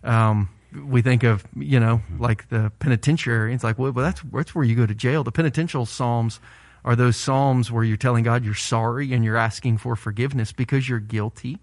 Um, 0.02 0.48
we 0.72 1.02
think 1.02 1.22
of 1.22 1.44
you 1.56 1.80
know 1.80 1.98
mm-hmm. 1.98 2.22
like 2.22 2.48
the 2.48 2.72
penitentiary. 2.78 3.54
It's 3.54 3.64
like 3.64 3.78
well, 3.78 3.92
well 3.92 4.04
that's 4.04 4.22
that's 4.32 4.54
where 4.54 4.64
you 4.64 4.74
go 4.74 4.86
to 4.86 4.94
jail. 4.94 5.24
The 5.24 5.32
penitential 5.32 5.86
psalms 5.86 6.40
are 6.84 6.96
those 6.96 7.16
psalms 7.16 7.70
where 7.70 7.84
you're 7.84 7.96
telling 7.96 8.24
God 8.24 8.44
you're 8.44 8.54
sorry 8.54 9.12
and 9.12 9.24
you're 9.24 9.36
asking 9.36 9.78
for 9.78 9.96
forgiveness 9.96 10.52
because 10.52 10.88
you're 10.88 11.00
guilty 11.00 11.58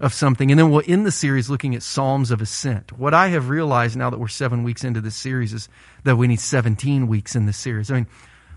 of 0.00 0.12
something. 0.12 0.50
And 0.50 0.58
then 0.58 0.70
we'll 0.70 0.82
end 0.86 1.06
the 1.06 1.12
series 1.12 1.48
looking 1.48 1.74
at 1.74 1.82
Psalms 1.82 2.30
of 2.30 2.40
Ascent. 2.40 2.92
What 2.98 3.14
I 3.14 3.28
have 3.28 3.48
realized 3.48 3.96
now 3.96 4.10
that 4.10 4.18
we're 4.18 4.28
seven 4.28 4.62
weeks 4.62 4.84
into 4.84 5.00
this 5.00 5.14
series 5.14 5.52
is 5.52 5.68
that 6.04 6.16
we 6.16 6.26
need 6.26 6.40
17 6.40 7.06
weeks 7.06 7.34
in 7.34 7.46
this 7.46 7.56
series. 7.56 7.90
I 7.90 7.94
mean, 7.94 8.06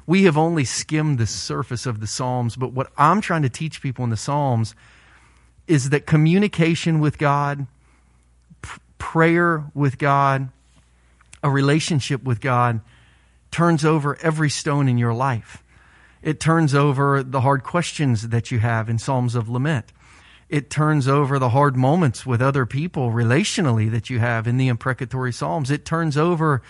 we 0.06 0.24
have 0.24 0.38
only 0.38 0.66
skimmed 0.66 1.20
the 1.20 1.28
surface 1.28 1.86
of 1.86 2.00
the 2.00 2.08
Psalms, 2.08 2.56
but 2.56 2.74
what 2.74 2.92
I'm 2.98 3.22
trying 3.22 3.44
to 3.44 3.50
teach 3.50 3.82
people 3.82 4.04
in 4.04 4.10
the 4.10 4.18
Psalms 4.18 4.76
is 5.68 5.92
that 5.92 6.08
communication 6.08 7.00
with 7.00 7.20
God, 7.20 7.68
prayer 9.00 9.66
with 9.74 9.98
God, 9.98 10.50
a 11.42 11.50
relationship 11.50 12.24
with 12.24 12.40
God 12.40 12.82
turns 13.50 13.84
over 13.84 14.16
every 14.22 14.52
stone 14.52 14.88
in 14.88 15.00
your 15.00 15.14
life. 15.14 15.64
It 16.22 16.40
turns 16.40 16.76
over 16.76 17.24
the 17.24 17.42
hard 17.42 17.64
questions 17.64 18.30
that 18.30 18.52
you 18.52 18.60
have 18.60 18.90
in 18.90 19.00
Psalms 19.00 19.34
of 19.34 19.50
Lament 19.50 19.92
it 20.50 20.72
turns 20.72 21.08
over 21.08 21.38
the 21.38 21.50
hard 21.50 21.78
moments 21.78 22.26
with 22.26 22.42
other 22.42 22.66
people 22.66 23.12
relationally 23.12 23.90
that 23.92 24.10
you 24.10 24.18
have 24.20 24.48
in 24.48 24.58
the 24.58 24.68
imprecatory 24.68 25.32
Psalms. 25.32 25.70
It 25.70 25.86
turns 25.86 26.18
over 26.18 26.64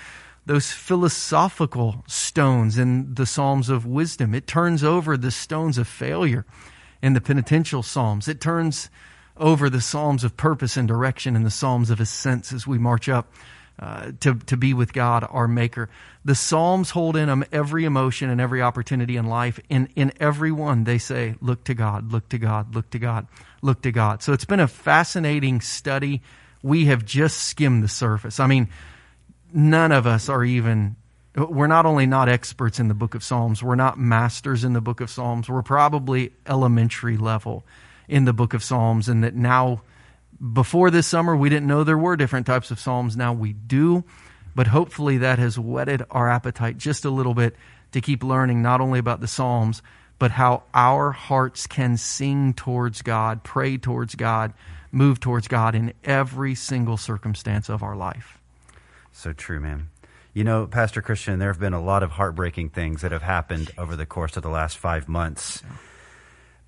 those 0.45 0.71
philosophical 0.71 2.03
stones 2.05 2.77
in 2.77 3.13
the 3.13 3.25
Psalms 3.25 3.69
of 3.69 3.86
wisdom. 3.86 4.36
It 4.36 4.48
turns 4.48 4.83
over 4.83 5.15
the 5.15 5.31
stones 5.31 5.77
of 5.77 5.88
failure 5.88 6.45
in 7.01 7.13
the 7.13 7.21
penitential 7.21 7.81
Psalms. 7.81 8.27
It 8.27 8.41
turns 8.41 8.89
over 9.39 9.69
the 9.69 9.81
Psalms 9.81 10.24
of 10.24 10.38
purpose 10.38 10.77
and 10.77 10.88
direction 10.88 11.36
and 11.36 11.46
the 11.46 11.51
Psalms 11.51 11.89
of 11.89 12.00
ascent 12.00 12.51
as 12.51 12.67
we 12.67 12.77
march 12.77 13.10
up 13.10 13.27
uh, 13.79 14.12
to, 14.19 14.36
to 14.36 14.58
be 14.58 14.74
with 14.74 14.91
God, 14.91 15.25
our 15.29 15.48
Maker. 15.48 15.89
The 16.25 16.36
Psalms 16.36 16.89
hold 16.89 17.15
in 17.15 17.27
them 17.27 17.46
every 17.51 17.86
emotion 17.86 18.29
and 18.29 18.41
every 18.41 18.62
opportunity 18.62 19.15
in 19.15 19.25
life. 19.25 19.60
In, 19.69 19.88
in 19.96 20.12
every 20.19 20.51
one, 20.51 20.84
they 20.84 20.98
say, 20.98 21.36
look 21.41 21.63
to 21.63 21.74
God, 21.74 22.12
look 22.12 22.27
to 22.29 22.38
God, 22.38 22.75
look 22.75 22.89
to 22.89 23.00
God, 23.00 23.27
look 23.62 23.81
to 23.84 23.91
God. 23.91 24.22
So 24.22 24.34
it's 24.34 24.43
been 24.43 24.60
a 24.60 24.67
fascinating 24.67 25.62
study. 25.62 26.22
We 26.62 26.86
have 26.86 27.05
just 27.05 27.38
skimmed 27.38 27.81
the 27.81 27.88
surface. 27.88 28.41
I 28.41 28.48
mean, 28.48 28.67
none 29.53 29.93
of 29.93 30.05
us 30.05 30.27
are 30.27 30.43
even, 30.43 30.98
we're 31.36 31.67
not 31.67 31.86
only 31.86 32.05
not 32.05 32.27
experts 32.27 32.81
in 32.81 32.89
the 32.89 32.93
book 32.93 33.15
of 33.15 33.24
Psalms, 33.24 33.63
we're 33.63 33.75
not 33.75 33.98
masters 33.98 34.65
in 34.65 34.74
the 34.74 34.81
book 34.81 35.00
of 35.00 35.10
Psalms. 35.10 35.48
We're 35.48 35.62
probably 35.62 36.34
elementary 36.46 37.15
level 37.15 37.63
in 38.09 38.25
the 38.25 38.33
book 38.33 38.53
of 38.53 38.63
Psalms, 38.63 39.07
and 39.07 39.23
that 39.23 39.35
now 39.35 39.81
before 40.53 40.89
this 40.89 41.07
summer, 41.07 41.35
we 41.35 41.49
didn't 41.49 41.67
know 41.67 41.83
there 41.83 41.97
were 41.97 42.15
different 42.15 42.45
types 42.45 42.71
of 42.71 42.79
Psalms. 42.79 43.15
Now 43.15 43.33
we 43.33 43.53
do. 43.53 44.03
But 44.55 44.67
hopefully 44.67 45.19
that 45.19 45.39
has 45.39 45.59
whetted 45.59 46.03
our 46.09 46.29
appetite 46.29 46.77
just 46.77 47.05
a 47.05 47.09
little 47.09 47.33
bit 47.33 47.55
to 47.91 48.01
keep 48.01 48.23
learning 48.23 48.61
not 48.61 48.81
only 48.81 48.99
about 48.99 49.21
the 49.21 49.27
Psalms, 49.27 49.81
but 50.17 50.31
how 50.31 50.63
our 50.73 51.11
hearts 51.11 51.67
can 51.67 51.97
sing 51.97 52.53
towards 52.53 53.01
God, 53.01 53.43
pray 53.43 53.77
towards 53.77 54.15
God, 54.15 54.53
move 54.91 55.19
towards 55.19 55.47
God 55.47 55.75
in 55.75 55.93
every 56.03 56.55
single 56.55 56.97
circumstance 56.97 57.69
of 57.69 57.83
our 57.83 57.95
life. 57.95 58.39
So 59.11 59.33
true, 59.33 59.59
man. 59.59 59.89
You 60.33 60.43
know, 60.43 60.67
Pastor 60.67 61.01
Christian, 61.01 61.39
there 61.39 61.51
have 61.51 61.59
been 61.59 61.73
a 61.73 61.81
lot 61.81 62.03
of 62.03 62.11
heartbreaking 62.11 62.69
things 62.69 63.01
that 63.01 63.11
have 63.11 63.23
happened 63.23 63.71
over 63.77 63.95
the 63.95 64.05
course 64.05 64.35
of 64.35 64.43
the 64.43 64.49
last 64.49 64.77
five 64.77 65.07
months. 65.07 65.63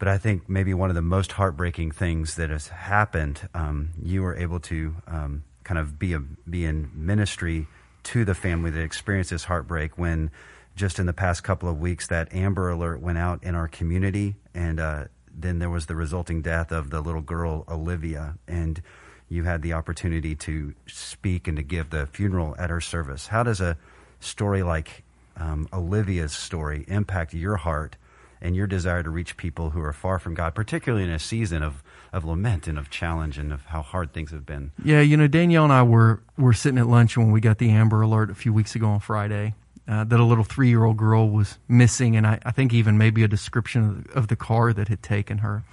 But 0.01 0.07
I 0.07 0.17
think 0.17 0.49
maybe 0.49 0.73
one 0.73 0.89
of 0.89 0.95
the 0.95 1.03
most 1.03 1.33
heartbreaking 1.33 1.91
things 1.91 2.33
that 2.33 2.49
has 2.49 2.69
happened, 2.69 3.47
um, 3.53 3.91
you 4.01 4.23
were 4.23 4.35
able 4.35 4.59
to 4.61 4.95
um, 5.05 5.43
kind 5.63 5.77
of 5.77 5.99
be 5.99 6.13
a 6.13 6.19
be 6.19 6.65
in 6.65 6.89
ministry 6.95 7.67
to 8.05 8.25
the 8.25 8.33
family 8.33 8.71
that 8.71 8.81
experienced 8.81 9.29
this 9.29 9.43
heartbreak 9.43 9.99
when 9.99 10.31
just 10.75 10.97
in 10.97 11.05
the 11.05 11.13
past 11.13 11.43
couple 11.43 11.69
of 11.69 11.79
weeks 11.79 12.07
that 12.07 12.33
Amber 12.33 12.71
Alert 12.71 12.99
went 12.99 13.19
out 13.19 13.43
in 13.43 13.53
our 13.53 13.67
community, 13.67 14.37
and 14.55 14.79
uh, 14.79 15.03
then 15.31 15.59
there 15.59 15.69
was 15.69 15.85
the 15.85 15.95
resulting 15.95 16.41
death 16.41 16.71
of 16.71 16.89
the 16.89 16.99
little 16.99 17.21
girl 17.21 17.63
Olivia, 17.69 18.39
and 18.47 18.81
you 19.29 19.43
had 19.43 19.61
the 19.61 19.73
opportunity 19.73 20.33
to 20.33 20.73
speak 20.87 21.47
and 21.47 21.57
to 21.57 21.63
give 21.63 21.91
the 21.91 22.07
funeral 22.07 22.55
at 22.57 22.71
her 22.71 22.81
service. 22.81 23.27
How 23.27 23.43
does 23.43 23.61
a 23.61 23.77
story 24.19 24.63
like 24.63 25.03
um, 25.37 25.69
Olivia's 25.71 26.33
story 26.33 26.85
impact 26.87 27.35
your 27.35 27.57
heart 27.57 27.97
and 28.41 28.55
your 28.55 28.67
desire 28.67 29.03
to 29.03 29.09
reach 29.09 29.37
people 29.37 29.69
who 29.69 29.81
are 29.81 29.93
far 29.93 30.19
from 30.19 30.33
God, 30.33 30.55
particularly 30.55 31.03
in 31.03 31.11
a 31.11 31.19
season 31.19 31.61
of, 31.61 31.83
of 32.11 32.25
lament 32.25 32.67
and 32.67 32.77
of 32.77 32.89
challenge 32.89 33.37
and 33.37 33.53
of 33.53 33.65
how 33.65 33.81
hard 33.81 34.13
things 34.13 34.31
have 34.31 34.45
been. 34.45 34.71
Yeah, 34.83 35.01
you 35.01 35.15
know, 35.15 35.27
Danielle 35.27 35.63
and 35.63 35.73
I 35.73 35.83
were, 35.83 36.21
were 36.37 36.53
sitting 36.53 36.79
at 36.79 36.87
lunch 36.87 37.17
when 37.17 37.31
we 37.31 37.39
got 37.39 37.59
the 37.59 37.69
Amber 37.69 38.01
Alert 38.01 38.31
a 38.31 38.35
few 38.35 38.51
weeks 38.51 38.75
ago 38.75 38.87
on 38.87 38.99
Friday 38.99 39.53
uh, 39.87 40.03
that 40.05 40.19
a 40.19 40.23
little 40.23 40.43
three 40.43 40.69
year 40.69 40.83
old 40.83 40.97
girl 40.97 41.29
was 41.29 41.57
missing, 41.67 42.15
and 42.15 42.25
I, 42.25 42.39
I 42.45 42.51
think 42.51 42.73
even 42.73 42.97
maybe 42.97 43.23
a 43.23 43.27
description 43.27 43.83
of 43.83 44.03
the, 44.03 44.13
of 44.13 44.27
the 44.27 44.35
car 44.35 44.73
that 44.73 44.87
had 44.87 45.03
taken 45.03 45.39
her. 45.39 45.63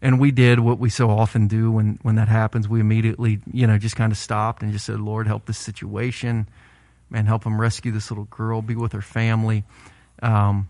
And 0.00 0.20
we 0.20 0.30
did 0.30 0.60
what 0.60 0.78
we 0.78 0.90
so 0.90 1.10
often 1.10 1.48
do 1.48 1.72
when, 1.72 1.98
when 2.02 2.14
that 2.16 2.28
happens. 2.28 2.68
We 2.68 2.78
immediately, 2.78 3.40
you 3.52 3.66
know, 3.66 3.78
just 3.78 3.96
kind 3.96 4.12
of 4.12 4.18
stopped 4.18 4.62
and 4.62 4.70
just 4.70 4.86
said, 4.86 5.00
Lord, 5.00 5.26
help 5.26 5.46
this 5.46 5.58
situation. 5.58 6.48
Man, 7.10 7.26
help 7.26 7.44
them 7.44 7.60
rescue 7.60 7.90
this 7.90 8.10
little 8.10 8.26
girl, 8.26 8.62
be 8.62 8.76
with 8.76 8.92
her 8.92 9.02
family. 9.02 9.64
Um, 10.22 10.68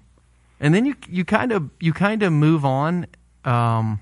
and 0.61 0.75
then 0.75 0.85
you 0.85 0.95
you 1.09 1.25
kind 1.25 1.53
of 1.53 1.71
you 1.81 1.93
kind 1.93 2.23
of 2.23 2.33
move 2.33 2.65
on 2.65 3.07
um, 3.45 4.00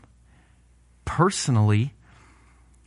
personally, 1.05 1.93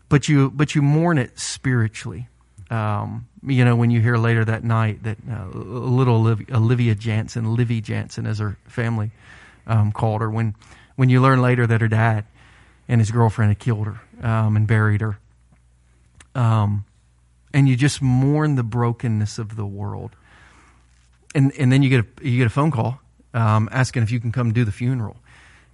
but 0.10 0.28
you 0.28 0.50
but 0.50 0.76
you 0.76 0.82
mourn 0.82 1.18
it 1.18 1.40
spiritually. 1.40 2.28
Um, 2.72 3.28
you 3.44 3.66
know, 3.66 3.76
when 3.76 3.90
you 3.90 4.00
hear 4.00 4.18
later 4.18 4.46
that 4.46 4.64
night 4.64 5.04
that 5.04 5.18
uh, 5.30 5.48
little 5.54 6.16
Olivia, 6.16 6.56
Olivia 6.56 6.96
Jansen, 6.96 7.56
Livy 7.56 7.82
Jansen, 7.82 8.26
as 8.26 8.40
her 8.40 8.58
family 8.68 9.12
um, 9.68 9.92
called 9.92 10.22
her, 10.22 10.30
when 10.30 10.56
when 10.96 11.10
you 11.10 11.22
learn 11.22 11.42
later 11.42 11.66
that 11.68 11.82
her 11.82 11.88
dad 11.88 12.26
and 12.88 13.00
his 13.00 13.12
girlfriend 13.12 13.52
had 13.52 13.60
killed 13.60 13.88
her 13.88 14.02
um, 14.28 14.56
and 14.56 14.68
buried 14.68 15.02
her, 15.02 15.20
um, 16.34 16.86
and 17.54 17.70
you 17.70 17.76
just 17.76 18.02
mourn 18.02 18.56
the 18.56 18.64
brokenness 18.64 19.38
of 19.38 19.56
the 19.56 19.66
world, 19.66 20.16
and 21.36 21.52
and 21.54 21.72
then 21.72 21.84
you 21.84 21.90
get 21.90 22.00
a, 22.06 22.28
you 22.28 22.38
get 22.40 22.48
a 22.48 22.52
phone 22.52 22.72
call 22.72 23.00
um, 23.34 23.70
asking 23.72 24.04
if 24.04 24.12
you 24.12 24.20
can 24.20 24.32
come 24.32 24.54
do 24.54 24.66
the 24.66 24.72
funeral. 24.72 25.18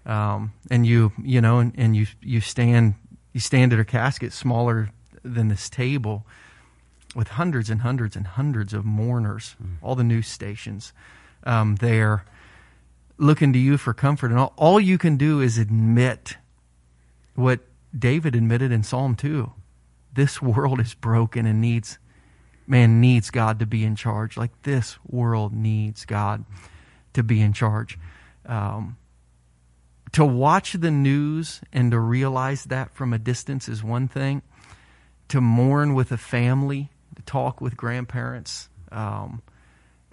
Um, 0.05 0.53
and 0.69 0.85
you, 0.85 1.11
you 1.21 1.41
know, 1.41 1.59
and, 1.59 1.73
and 1.77 1.95
you, 1.95 2.05
you 2.21 2.41
stand, 2.41 2.95
you 3.33 3.39
stand 3.39 3.73
at 3.73 3.77
her 3.77 3.85
casket 3.85 4.33
smaller 4.33 4.89
than 5.23 5.47
this 5.47 5.69
table 5.69 6.25
with 7.15 7.29
hundreds 7.29 7.69
and 7.69 7.81
hundreds 7.81 8.15
and 8.15 8.27
hundreds 8.27 8.73
of 8.73 8.85
mourners, 8.85 9.55
mm. 9.61 9.75
all 9.81 9.95
the 9.95 10.03
news 10.03 10.27
stations 10.27 10.93
um, 11.43 11.77
there 11.77 12.25
looking 13.17 13.53
to 13.53 13.59
you 13.59 13.77
for 13.77 13.93
comfort. 13.93 14.31
And 14.31 14.39
all, 14.39 14.53
all 14.57 14.79
you 14.79 14.97
can 14.97 15.17
do 15.17 15.39
is 15.39 15.57
admit 15.57 16.37
what 17.35 17.61
David 17.97 18.35
admitted 18.35 18.71
in 18.71 18.83
Psalm 18.83 19.15
2. 19.15 19.51
This 20.13 20.41
world 20.41 20.79
is 20.79 20.93
broken 20.93 21.45
and 21.45 21.61
needs, 21.61 21.97
man 22.67 22.99
needs 22.99 23.31
God 23.31 23.59
to 23.59 23.65
be 23.65 23.83
in 23.83 23.95
charge. 23.95 24.37
Like 24.37 24.51
this 24.63 24.97
world 25.07 25.53
needs 25.53 26.05
God 26.05 26.45
to 27.15 27.23
be 27.23 27.41
in 27.41 27.53
charge. 27.53 27.97
Um, 28.45 28.97
to 30.13 30.23
watch 30.23 30.73
the 30.73 30.91
news 30.91 31.59
and 31.73 31.91
to 31.91 31.99
realize 31.99 32.65
that 32.65 32.93
from 32.93 33.11
a 33.11 33.17
distance 33.17 33.67
is 33.67 33.83
one 33.83 34.07
thing. 34.07 34.41
To 35.29 35.41
mourn 35.41 35.93
with 35.95 36.11
a 36.11 36.17
family, 36.17 36.89
to 37.15 37.21
talk 37.23 37.59
with 37.59 37.75
grandparents 37.75 38.69
um, 38.91 39.41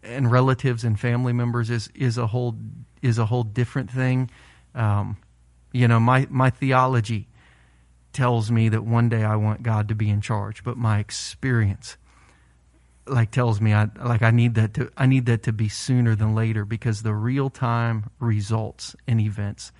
and 0.02 0.30
relatives 0.30 0.84
and 0.84 0.98
family 0.98 1.32
members 1.32 1.70
is 1.70 1.88
is 1.94 2.18
a 2.18 2.26
whole 2.26 2.56
is 3.02 3.18
a 3.18 3.26
whole 3.26 3.44
different 3.44 3.90
thing. 3.90 4.30
Um, 4.74 5.18
you 5.72 5.86
know, 5.86 6.00
my 6.00 6.26
my 6.30 6.50
theology 6.50 7.28
tells 8.12 8.50
me 8.50 8.70
that 8.70 8.84
one 8.84 9.08
day 9.08 9.22
I 9.22 9.36
want 9.36 9.62
God 9.62 9.88
to 9.88 9.94
be 9.94 10.08
in 10.08 10.20
charge, 10.20 10.64
but 10.64 10.76
my 10.76 10.98
experience 10.98 11.96
like 13.06 13.30
tells 13.30 13.60
me 13.60 13.74
I 13.74 13.88
like 14.04 14.22
I 14.22 14.30
need 14.30 14.54
that 14.54 14.74
to 14.74 14.90
I 14.96 15.06
need 15.06 15.26
that 15.26 15.44
to 15.44 15.52
be 15.52 15.68
sooner 15.68 16.14
than 16.14 16.34
later 16.34 16.64
because 16.64 17.02
the 17.02 17.14
real 17.14 17.50
time 17.50 18.10
results 18.20 18.94
and 19.06 19.20
events 19.20 19.72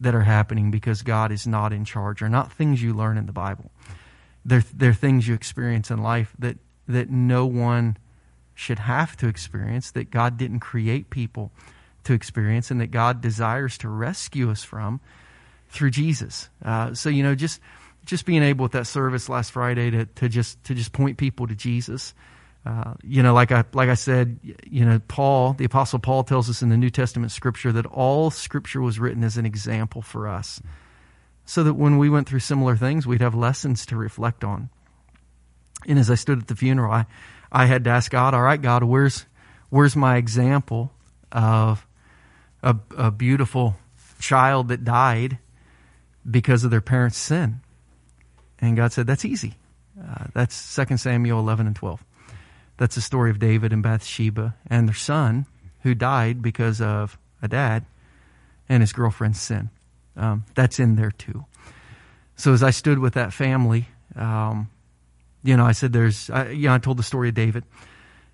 that 0.00 0.14
are 0.14 0.22
happening 0.22 0.70
because 0.70 1.02
God 1.02 1.30
is 1.30 1.46
not 1.46 1.72
in 1.72 1.84
charge, 1.84 2.22
are 2.22 2.28
not 2.28 2.52
things 2.52 2.82
you 2.82 2.94
learn 2.94 3.18
in 3.18 3.26
the 3.26 3.32
Bible. 3.32 3.70
They're, 4.44 4.64
they're 4.74 4.94
things 4.94 5.28
you 5.28 5.34
experience 5.34 5.90
in 5.90 6.02
life 6.02 6.34
that, 6.38 6.56
that 6.88 7.10
no 7.10 7.44
one 7.46 7.98
should 8.54 8.78
have 8.78 9.16
to 9.18 9.28
experience, 9.28 9.90
that 9.90 10.10
God 10.10 10.38
didn't 10.38 10.60
create 10.60 11.10
people 11.10 11.52
to 12.04 12.14
experience, 12.14 12.70
and 12.70 12.80
that 12.80 12.90
God 12.90 13.20
desires 13.20 13.76
to 13.78 13.88
rescue 13.88 14.50
us 14.50 14.64
from 14.64 15.00
through 15.68 15.90
Jesus. 15.90 16.48
Uh, 16.64 16.94
so, 16.94 17.10
you 17.10 17.22
know, 17.22 17.34
just 17.34 17.60
just 18.06 18.24
being 18.24 18.42
able 18.42 18.62
with 18.62 18.72
that 18.72 18.86
service 18.86 19.28
last 19.28 19.52
Friday 19.52 19.90
to, 19.90 20.06
to 20.06 20.28
just 20.28 20.62
to 20.64 20.74
just 20.74 20.92
point 20.92 21.18
people 21.18 21.46
to 21.46 21.54
Jesus. 21.54 22.14
Uh, 22.64 22.94
you 23.02 23.22
know, 23.22 23.32
like 23.32 23.52
I 23.52 23.64
like 23.72 23.88
I 23.88 23.94
said, 23.94 24.38
you 24.66 24.84
know, 24.84 25.00
Paul, 25.08 25.54
the 25.54 25.64
apostle 25.64 25.98
Paul 25.98 26.24
tells 26.24 26.50
us 26.50 26.60
in 26.60 26.68
the 26.68 26.76
New 26.76 26.90
Testament 26.90 27.32
scripture 27.32 27.72
that 27.72 27.86
all 27.86 28.30
scripture 28.30 28.82
was 28.82 28.98
written 28.98 29.24
as 29.24 29.38
an 29.38 29.46
example 29.46 30.02
for 30.02 30.28
us. 30.28 30.60
So 31.46 31.64
that 31.64 31.74
when 31.74 31.98
we 31.98 32.10
went 32.10 32.28
through 32.28 32.40
similar 32.40 32.76
things, 32.76 33.06
we'd 33.06 33.22
have 33.22 33.34
lessons 33.34 33.86
to 33.86 33.96
reflect 33.96 34.44
on. 34.44 34.68
And 35.88 35.98
as 35.98 36.10
I 36.10 36.14
stood 36.14 36.38
at 36.38 36.48
the 36.48 36.54
funeral, 36.54 36.92
I, 36.92 37.06
I 37.50 37.64
had 37.66 37.84
to 37.84 37.90
ask 37.90 38.10
God, 38.10 38.34
all 38.34 38.42
right, 38.42 38.60
God, 38.60 38.84
where's 38.84 39.24
where's 39.70 39.96
my 39.96 40.16
example 40.16 40.92
of 41.32 41.86
a, 42.62 42.76
a 42.96 43.10
beautiful 43.10 43.76
child 44.18 44.68
that 44.68 44.84
died 44.84 45.38
because 46.30 46.62
of 46.62 46.70
their 46.70 46.82
parents' 46.82 47.16
sin? 47.16 47.60
And 48.60 48.76
God 48.76 48.92
said, 48.92 49.06
that's 49.06 49.24
easy. 49.24 49.54
Uh, 49.98 50.26
that's 50.34 50.76
2 50.76 50.98
Samuel 50.98 51.38
11 51.38 51.66
and 51.66 51.76
12. 51.76 52.04
That's 52.80 52.94
the 52.94 53.02
story 53.02 53.28
of 53.28 53.38
David 53.38 53.74
and 53.74 53.82
Bathsheba 53.82 54.56
and 54.66 54.88
their 54.88 54.94
son 54.94 55.44
who 55.82 55.94
died 55.94 56.40
because 56.40 56.80
of 56.80 57.18
a 57.42 57.46
dad 57.46 57.84
and 58.70 58.82
his 58.82 58.94
girlfriend's 58.94 59.38
sin. 59.38 59.68
Um, 60.16 60.46
that's 60.54 60.80
in 60.80 60.96
there 60.96 61.10
too. 61.10 61.44
So 62.36 62.54
as 62.54 62.62
I 62.62 62.70
stood 62.70 62.98
with 62.98 63.12
that 63.14 63.34
family, 63.34 63.86
um, 64.16 64.70
you 65.42 65.58
know, 65.58 65.66
I 65.66 65.72
said, 65.72 65.92
"There's," 65.92 66.30
I, 66.30 66.48
you 66.48 66.68
know, 66.68 66.74
I 66.74 66.78
told 66.78 66.96
the 66.96 67.02
story 67.02 67.28
of 67.28 67.34
David 67.34 67.64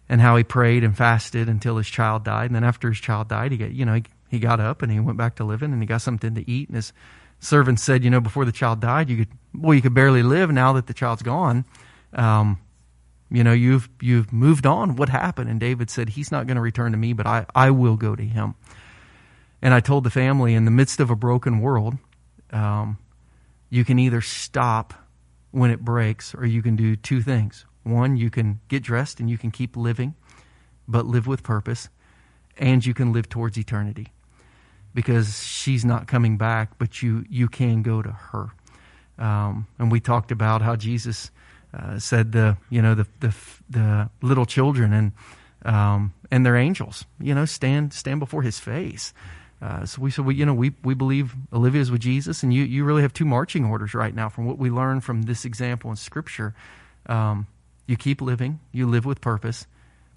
and 0.08 0.20
how 0.20 0.36
he 0.36 0.44
prayed 0.44 0.84
and 0.84 0.96
fasted 0.96 1.48
until 1.48 1.76
his 1.76 1.88
child 1.88 2.22
died, 2.22 2.46
and 2.46 2.54
then 2.54 2.62
after 2.62 2.88
his 2.88 3.00
child 3.00 3.26
died, 3.26 3.50
he 3.50 3.58
got, 3.58 3.72
you 3.72 3.84
know, 3.84 3.94
he, 3.94 4.04
he 4.28 4.38
got 4.38 4.60
up 4.60 4.80
and 4.80 4.92
he 4.92 5.00
went 5.00 5.18
back 5.18 5.34
to 5.36 5.44
living, 5.44 5.72
and 5.72 5.82
he 5.82 5.86
got 5.86 6.02
something 6.02 6.36
to 6.36 6.48
eat, 6.48 6.68
and 6.68 6.76
his 6.76 6.92
servant 7.40 7.80
said, 7.80 8.04
"You 8.04 8.10
know, 8.10 8.20
before 8.20 8.44
the 8.44 8.52
child 8.52 8.78
died, 8.78 9.10
you 9.10 9.16
could, 9.16 9.28
well, 9.52 9.74
you 9.74 9.82
could 9.82 9.94
barely 9.94 10.22
live. 10.22 10.52
Now 10.52 10.72
that 10.74 10.86
the 10.86 10.94
child's 10.94 11.22
gone, 11.22 11.64
um, 12.12 12.60
you 13.30 13.42
know, 13.42 13.52
you've 13.52 13.88
you've 14.00 14.32
moved 14.32 14.66
on. 14.66 14.96
What 14.96 15.08
happened? 15.08 15.50
And 15.50 15.58
David 15.58 15.90
said, 15.90 16.10
He's 16.10 16.30
not 16.30 16.46
going 16.46 16.56
to 16.56 16.60
return 16.60 16.92
to 16.92 16.98
me, 16.98 17.12
but 17.12 17.26
I, 17.26 17.46
I 17.54 17.70
will 17.70 17.96
go 17.96 18.14
to 18.14 18.24
him. 18.24 18.54
And 19.60 19.74
I 19.74 19.80
told 19.80 20.04
the 20.04 20.10
family, 20.10 20.54
in 20.54 20.64
the 20.64 20.70
midst 20.70 21.00
of 21.00 21.10
a 21.10 21.16
broken 21.16 21.60
world, 21.60 21.96
um, 22.52 22.98
you 23.70 23.84
can 23.84 23.98
either 23.98 24.20
stop 24.20 24.94
when 25.50 25.70
it 25.70 25.80
breaks, 25.80 26.34
or 26.34 26.46
you 26.46 26.62
can 26.62 26.76
do 26.76 26.94
two 26.94 27.22
things. 27.22 27.64
One, 27.82 28.16
you 28.16 28.30
can 28.30 28.60
get 28.68 28.82
dressed 28.82 29.20
and 29.20 29.30
you 29.30 29.38
can 29.38 29.50
keep 29.50 29.76
living, 29.76 30.14
but 30.86 31.06
live 31.06 31.26
with 31.26 31.42
purpose, 31.42 31.88
and 32.58 32.84
you 32.84 32.94
can 32.94 33.12
live 33.12 33.28
towards 33.28 33.58
eternity. 33.58 34.08
Because 34.94 35.42
she's 35.42 35.84
not 35.84 36.06
coming 36.06 36.38
back, 36.38 36.78
but 36.78 37.02
you 37.02 37.24
you 37.28 37.48
can 37.48 37.82
go 37.82 38.02
to 38.02 38.12
her. 38.12 38.50
Um, 39.18 39.66
and 39.78 39.90
we 39.90 40.00
talked 40.00 40.30
about 40.30 40.62
how 40.62 40.76
Jesus 40.76 41.30
uh, 41.74 41.98
said 41.98 42.32
the 42.32 42.56
you 42.70 42.82
know 42.82 42.94
the 42.94 43.06
the, 43.20 43.34
the 43.70 44.10
little 44.22 44.46
children 44.46 44.92
and 44.92 45.12
um, 45.64 46.12
and 46.30 46.44
their 46.44 46.56
angels 46.56 47.04
you 47.20 47.34
know 47.34 47.44
stand 47.44 47.92
stand 47.92 48.20
before 48.20 48.42
His 48.42 48.58
face. 48.58 49.12
Uh, 49.60 49.86
so 49.86 50.02
we 50.02 50.10
said 50.10 50.24
we 50.24 50.34
you 50.34 50.44
know 50.44 50.54
we 50.54 50.74
we 50.82 50.94
believe 50.94 51.34
Olivia's 51.52 51.90
with 51.90 52.00
Jesus, 52.00 52.42
and 52.42 52.52
you 52.52 52.64
you 52.64 52.84
really 52.84 53.02
have 53.02 53.12
two 53.12 53.24
marching 53.24 53.64
orders 53.64 53.94
right 53.94 54.14
now 54.14 54.28
from 54.28 54.44
what 54.44 54.58
we 54.58 54.70
learn 54.70 55.00
from 55.00 55.22
this 55.22 55.44
example 55.44 55.90
in 55.90 55.96
Scripture. 55.96 56.54
Um, 57.06 57.46
you 57.86 57.96
keep 57.96 58.20
living, 58.20 58.60
you 58.72 58.86
live 58.86 59.04
with 59.04 59.20
purpose, 59.20 59.66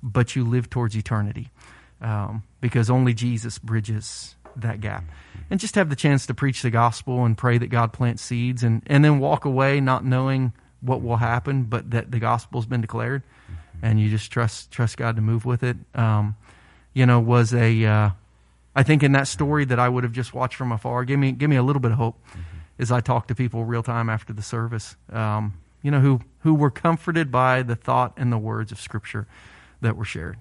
but 0.01 0.35
you 0.35 0.43
live 0.43 0.69
towards 0.69 0.97
eternity, 0.97 1.49
um, 2.01 2.43
because 2.61 2.89
only 2.89 3.13
Jesus 3.13 3.59
bridges 3.59 4.35
that 4.55 4.81
gap. 4.81 5.03
And 5.49 5.59
just 5.59 5.75
have 5.75 5.89
the 5.89 5.95
chance 5.95 6.25
to 6.25 6.33
preach 6.33 6.61
the 6.61 6.69
gospel 6.69 7.25
and 7.25 7.37
pray 7.37 7.57
that 7.57 7.67
God 7.67 7.93
plants 7.93 8.21
seeds, 8.21 8.63
and 8.63 8.83
and 8.87 9.05
then 9.05 9.19
walk 9.19 9.45
away 9.45 9.79
not 9.79 10.03
knowing 10.03 10.51
what 10.81 11.01
will 11.01 11.17
happen, 11.17 11.63
but 11.63 11.91
that 11.91 12.11
the 12.11 12.19
gospel's 12.19 12.65
been 12.65 12.81
declared, 12.81 13.23
and 13.81 13.99
you 13.99 14.09
just 14.09 14.31
trust 14.31 14.71
trust 14.71 14.97
God 14.97 15.15
to 15.15 15.21
move 15.21 15.45
with 15.45 15.63
it. 15.63 15.77
Um, 15.95 16.35
you 16.93 17.05
know, 17.05 17.19
was 17.19 17.53
a 17.53 17.85
uh, 17.85 18.09
I 18.75 18.83
think 18.83 19.03
in 19.03 19.11
that 19.13 19.27
story 19.27 19.65
that 19.65 19.79
I 19.79 19.89
would 19.89 20.03
have 20.03 20.13
just 20.13 20.33
watched 20.33 20.55
from 20.55 20.71
afar. 20.71 21.03
Give 21.05 21.19
me 21.19 21.31
give 21.31 21.49
me 21.49 21.55
a 21.55 21.63
little 21.63 21.79
bit 21.79 21.91
of 21.91 21.97
hope 21.97 22.17
mm-hmm. 22.29 22.41
as 22.77 22.91
I 22.91 23.01
talk 23.01 23.27
to 23.27 23.35
people 23.35 23.65
real 23.65 23.83
time 23.83 24.09
after 24.09 24.33
the 24.33 24.41
service. 24.41 24.95
Um, 25.11 25.53
you 25.81 25.91
know, 25.91 25.99
who 25.99 26.21
who 26.39 26.53
were 26.53 26.71
comforted 26.71 27.31
by 27.31 27.63
the 27.63 27.75
thought 27.75 28.13
and 28.17 28.31
the 28.31 28.37
words 28.37 28.71
of 28.71 28.79
Scripture 28.79 29.27
that 29.81 29.95
were 29.95 30.05
shared. 30.05 30.37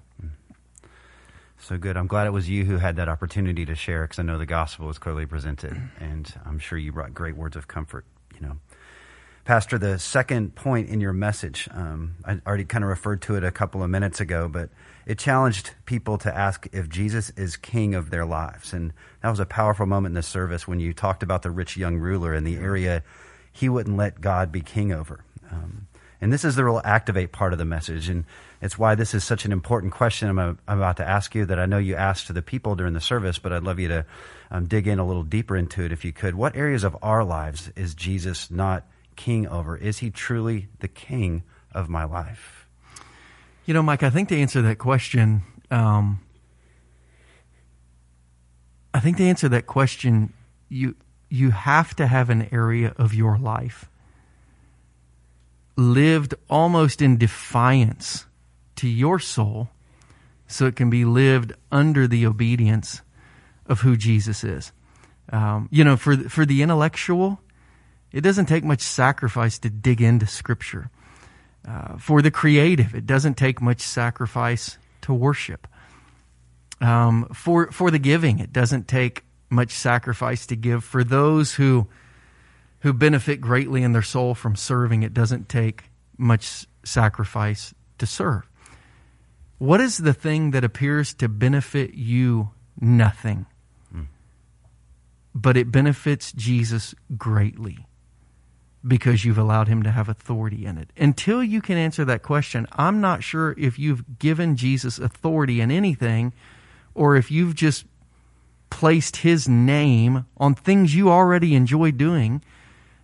So 1.61 1.77
good. 1.77 1.97
I'm 1.97 2.07
glad 2.07 2.25
it 2.25 2.31
was 2.31 2.49
you 2.49 2.63
who 2.63 2.77
had 2.77 2.95
that 2.95 3.09
opportunity 3.09 3.65
to 3.65 3.75
share 3.75 4.03
because 4.03 4.17
I 4.17 4.23
know 4.23 4.37
the 4.37 4.45
gospel 4.45 4.87
was 4.87 4.97
clearly 4.97 5.25
presented, 5.25 5.77
and 5.99 6.33
I'm 6.45 6.57
sure 6.57 6.77
you 6.77 6.93
brought 6.93 7.13
great 7.13 7.35
words 7.35 7.57
of 7.57 7.67
comfort. 7.67 8.05
You 8.33 8.47
know. 8.47 8.57
Pastor, 9.45 9.77
the 9.77 9.97
second 9.97 10.55
point 10.55 10.89
in 10.89 11.01
your 11.01 11.13
message, 11.13 11.67
um, 11.71 12.15
I 12.23 12.39
already 12.45 12.65
kind 12.65 12.83
of 12.83 12.89
referred 12.89 13.21
to 13.23 13.35
it 13.35 13.43
a 13.43 13.51
couple 13.51 13.81
of 13.81 13.89
minutes 13.89 14.19
ago, 14.19 14.47
but 14.47 14.69
it 15.05 15.17
challenged 15.17 15.71
people 15.85 16.17
to 16.19 16.35
ask 16.35 16.67
if 16.71 16.87
Jesus 16.87 17.31
is 17.31 17.57
king 17.57 17.95
of 17.95 18.11
their 18.11 18.25
lives. 18.25 18.73
And 18.73 18.93
that 19.23 19.29
was 19.29 19.39
a 19.39 19.45
powerful 19.45 19.87
moment 19.87 20.11
in 20.11 20.15
the 20.15 20.23
service 20.23 20.67
when 20.67 20.79
you 20.79 20.93
talked 20.93 21.23
about 21.23 21.41
the 21.41 21.51
rich 21.51 21.77
young 21.77 21.97
ruler 21.97 22.33
in 22.33 22.43
the 22.43 22.57
area 22.57 23.03
he 23.51 23.69
wouldn't 23.69 23.97
let 23.97 24.21
God 24.21 24.51
be 24.51 24.61
king 24.61 24.91
over. 24.93 25.23
Um, 25.51 25.87
and 26.21 26.33
this 26.33 26.43
is 26.43 26.55
the 26.55 26.65
real 26.65 26.81
activate 26.83 27.31
part 27.31 27.53
of 27.53 27.59
the 27.59 27.65
message. 27.65 28.09
And 28.09 28.25
it's 28.61 28.77
why 28.77 28.95
this 28.95 29.13
is 29.13 29.23
such 29.23 29.45
an 29.45 29.51
important 29.51 29.93
question 29.93 30.29
I'm, 30.29 30.59
about 30.67 30.97
to 30.97 31.07
ask 31.07 31.33
you 31.33 31.45
that 31.45 31.59
I 31.59 31.65
know 31.65 31.77
you 31.77 31.95
asked 31.95 32.27
to 32.27 32.33
the 32.33 32.41
people 32.41 32.75
during 32.75 32.93
the 32.93 33.01
service, 33.01 33.39
but 33.39 33.53
I'd 33.53 33.63
love 33.63 33.79
you 33.79 33.87
to 33.87 34.05
um, 34.51 34.65
dig 34.65 34.87
in 34.87 34.99
a 34.99 35.05
little 35.05 35.23
deeper 35.23 35.55
into 35.55 35.83
it 35.83 35.91
if 35.91 36.03
you 36.03 36.11
could. 36.11 36.35
What 36.35 36.55
areas 36.55 36.83
of 36.83 36.97
our 37.01 37.23
lives 37.23 37.71
is 37.75 37.93
Jesus 37.93 38.51
not 38.51 38.85
king 39.19 39.45
over? 39.49 39.75
Is 39.75 39.97
he 39.99 40.09
truly 40.09 40.69
the 40.79 40.87
king 40.87 41.43
of 41.73 41.89
my 41.89 42.05
life? 42.05 42.65
You 43.65 43.73
know, 43.73 43.83
Mike, 43.83 44.01
I 44.01 44.09
think 44.09 44.29
to 44.29 44.37
answer 44.37 44.61
that 44.61 44.77
question, 44.77 45.43
um, 45.69 46.21
I 48.93 49.01
think 49.01 49.17
to 49.17 49.23
answer 49.23 49.49
that 49.49 49.67
question, 49.67 50.33
you 50.69 50.95
you 51.29 51.51
have 51.51 51.95
to 51.97 52.07
have 52.07 52.29
an 52.29 52.47
area 52.51 52.95
of 52.97 53.13
your 53.13 53.37
life 53.37 53.89
lived 55.75 56.33
almost 56.49 57.01
in 57.01 57.17
defiance 57.17 58.25
to 58.77 58.87
your 58.87 59.19
soul, 59.19 59.69
so 60.47 60.65
it 60.65 60.77
can 60.77 60.89
be 60.89 61.03
lived 61.03 61.53
under 61.71 62.07
the 62.07 62.25
obedience 62.25 63.01
of 63.67 63.81
who 63.81 63.97
Jesus 63.97 64.43
is. 64.45 64.71
Um, 65.31 65.67
you 65.71 65.83
know, 65.83 65.97
for 65.97 66.15
for 66.29 66.45
the 66.45 66.61
intellectual, 66.61 67.41
it 68.11 68.21
doesn't 68.21 68.47
take 68.47 68.63
much 68.63 68.81
sacrifice 68.81 69.59
to 69.59 69.69
dig 69.69 70.01
into 70.01 70.25
Scripture. 70.25 70.89
Uh, 71.67 71.97
for 71.97 72.21
the 72.21 72.31
creative, 72.31 72.95
it 72.95 73.05
doesn't 73.05 73.35
take 73.35 73.61
much 73.61 73.81
sacrifice 73.81 74.77
to 75.01 75.13
worship. 75.13 75.67
Um, 76.81 77.27
for 77.33 77.71
for 77.71 77.91
the 77.91 77.99
giving, 77.99 78.39
it 78.39 78.53
doesn't 78.53 78.87
take 78.87 79.23
much 79.49 79.71
sacrifice 79.71 80.45
to 80.47 80.55
give. 80.55 80.83
For 80.83 81.03
those 81.03 81.53
who 81.53 81.87
who 82.79 82.93
benefit 82.93 83.41
greatly 83.41 83.83
in 83.83 83.91
their 83.91 84.01
soul 84.01 84.33
from 84.33 84.55
serving, 84.55 85.03
it 85.03 85.13
doesn't 85.13 85.49
take 85.49 85.83
much 86.17 86.65
sacrifice 86.83 87.73
to 87.97 88.05
serve. 88.05 88.49
What 89.57 89.81
is 89.81 89.97
the 89.97 90.13
thing 90.13 90.51
that 90.51 90.63
appears 90.63 91.13
to 91.15 91.27
benefit 91.27 91.93
you 91.93 92.51
nothing, 92.79 93.45
mm. 93.93 94.07
but 95.35 95.57
it 95.57 95.69
benefits 95.69 96.31
Jesus 96.31 96.95
greatly? 97.17 97.85
Because 98.87 99.25
you've 99.25 99.37
allowed 99.37 99.67
him 99.67 99.83
to 99.83 99.91
have 99.91 100.07
authority 100.07 100.65
in 100.65 100.77
it. 100.77 100.91
Until 100.97 101.43
you 101.43 101.61
can 101.61 101.77
answer 101.77 102.05
that 102.05 102.23
question, 102.23 102.65
I'm 102.71 103.01
not 103.01 103.23
sure 103.23 103.53
if 103.57 103.77
you've 103.77 104.19
given 104.19 104.55
Jesus 104.55 104.99
authority 104.99 105.59
in 105.59 105.69
anything 105.69 106.33
or 106.95 107.15
if 107.15 107.29
you've 107.29 107.55
just 107.55 107.85
placed 108.69 109.17
his 109.17 109.49
name 109.49 110.25
on 110.37 110.55
things 110.55 110.95
you 110.95 111.09
already 111.09 111.55
enjoy 111.55 111.91
doing, 111.91 112.41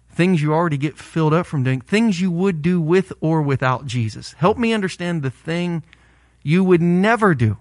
things 0.09 0.41
you 0.41 0.53
already 0.53 0.77
get 0.77 0.97
filled 0.97 1.33
up 1.33 1.45
from 1.45 1.63
doing, 1.63 1.81
things 1.81 2.21
you 2.21 2.31
would 2.31 2.61
do 2.61 2.79
with 2.79 3.11
or 3.19 3.41
without 3.41 3.85
Jesus. 3.85 4.33
Help 4.33 4.57
me 4.57 4.73
understand 4.73 5.21
the 5.21 5.31
thing 5.31 5.83
you 6.41 6.63
would 6.63 6.81
never 6.81 7.35
do, 7.35 7.57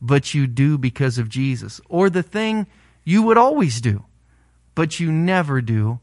but 0.00 0.34
you 0.34 0.46
do 0.46 0.76
because 0.76 1.18
of 1.18 1.28
Jesus, 1.28 1.80
or 1.88 2.10
the 2.10 2.22
thing 2.22 2.66
you 3.04 3.22
would 3.22 3.36
always 3.36 3.80
do, 3.80 4.04
but 4.74 4.98
you 4.98 5.12
never 5.12 5.60
do 5.60 6.00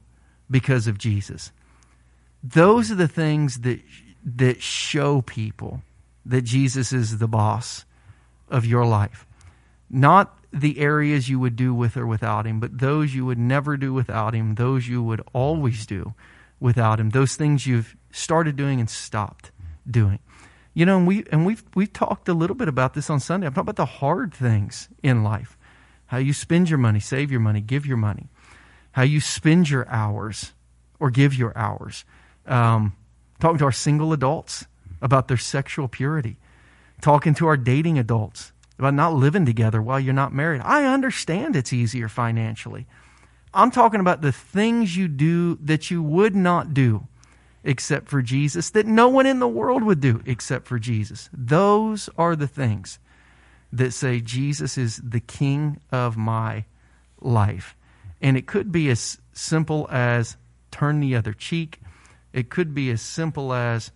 because 0.50 0.88
of 0.88 0.98
Jesus. 0.98 1.52
Those 2.44 2.92
are 2.92 2.96
the 2.96 3.08
things 3.08 3.62
that, 3.62 3.80
that 4.24 4.62
show 4.62 5.22
people 5.22 5.82
that 6.26 6.42
Jesus 6.44 6.94
is 6.94 7.18
the 7.18 7.28
boss 7.28 7.86
of 8.50 8.66
your 8.66 8.86
life. 8.86 9.26
Not 9.90 10.38
the 10.52 10.80
areas 10.80 11.30
you 11.30 11.40
would 11.40 11.56
do 11.56 11.74
with 11.74 11.98
or 11.98 12.06
without 12.06 12.46
him, 12.46 12.60
but 12.60 12.80
those 12.80 13.14
you 13.14 13.26
would 13.26 13.38
never 13.38 13.78
do 13.78 13.94
without 13.94 14.34
him, 14.34 14.56
those 14.56 14.88
you 14.88 15.02
would 15.04 15.22
always 15.34 15.86
do 15.86 16.14
without 16.60 17.00
him, 17.00 17.12
those 17.12 17.36
things 17.36 17.66
you've 17.66 17.96
started 18.12 18.56
doing 18.56 18.80
and 18.80 18.90
stopped 18.90 19.52
doing. 19.90 20.20
You 20.74 20.86
know, 20.86 20.98
and 20.98 21.08
we 21.08 21.26
and 21.32 21.46
we've 21.46 21.64
we've 21.76 21.92
talked 21.92 22.30
a 22.30 22.34
little 22.34 22.56
bit 22.56 22.68
about 22.68 22.94
this 22.94 23.10
on 23.10 23.20
Sunday. 23.20 23.48
I'm 23.48 23.54
talking 23.54 23.70
about 23.70 23.76
the 23.76 23.86
hard 23.86 24.34
things 24.34 24.88
in 25.04 25.24
life. 25.24 25.58
How 26.08 26.18
you 26.18 26.34
spend 26.34 26.70
your 26.70 26.80
money, 26.80 27.00
save 27.00 27.32
your 27.32 27.40
money, 27.40 27.62
give 27.62 27.86
your 27.86 27.98
money. 27.98 28.30
How 29.00 29.06
you 29.06 29.22
spend 29.22 29.70
your 29.70 29.88
hours 29.88 30.52
or 31.00 31.10
give 31.10 31.34
your 31.34 31.58
hours. 31.58 32.04
Um, 32.46 32.98
talking 33.40 33.58
to 33.60 33.64
our 33.64 33.72
single 33.72 34.12
adults 34.12 34.66
about 35.02 35.30
their 35.30 35.38
sexual 35.38 35.88
purity. 35.88 36.36
Talking 37.00 37.34
to 37.36 37.48
our 37.48 37.56
dating 37.56 37.98
adults 37.98 38.52
about 38.78 38.94
not 38.94 39.14
living 39.14 39.46
together 39.46 39.82
while 39.82 40.02
you're 40.02 40.14
not 40.14 40.34
married. 40.34 40.60
I 40.66 40.84
understand 40.84 41.56
it's 41.56 41.72
easier 41.72 42.10
financially. 42.10 42.88
I'm 43.54 43.72
talking 43.72 44.02
about 44.02 44.20
the 44.20 44.34
things 44.34 44.98
you 44.98 45.08
do 45.08 45.56
that 45.62 45.90
you 45.90 46.04
would 46.04 46.36
not 46.36 46.74
do 46.74 47.08
except 47.64 48.10
for 48.10 48.22
Jesus, 48.22 48.70
that 48.72 48.86
no 48.86 49.08
one 49.08 49.26
in 49.26 49.40
the 49.40 49.48
world 49.48 49.82
would 49.82 50.02
do 50.02 50.22
except 50.26 50.68
for 50.68 50.78
Jesus. 50.78 51.30
Those 51.32 52.10
are 52.18 52.36
the 52.36 52.48
things 52.48 53.00
that 53.72 53.94
say 53.94 54.20
Jesus 54.20 54.78
is 54.78 54.98
the 54.98 55.22
king 55.22 55.80
of 55.90 56.18
my 56.18 56.66
life. 57.22 57.78
And 58.22 58.38
it 58.38 58.48
could 58.48 58.72
be 58.72 58.90
as 58.90 59.20
simple 59.34 59.88
as 59.90 60.38
turn 60.72 61.00
the 61.00 61.16
other 61.16 61.34
cheek. 61.34 61.80
It 62.34 62.50
could 62.50 62.74
be 62.74 62.90
as 62.92 63.02
simple 63.02 63.54
as 63.54 63.92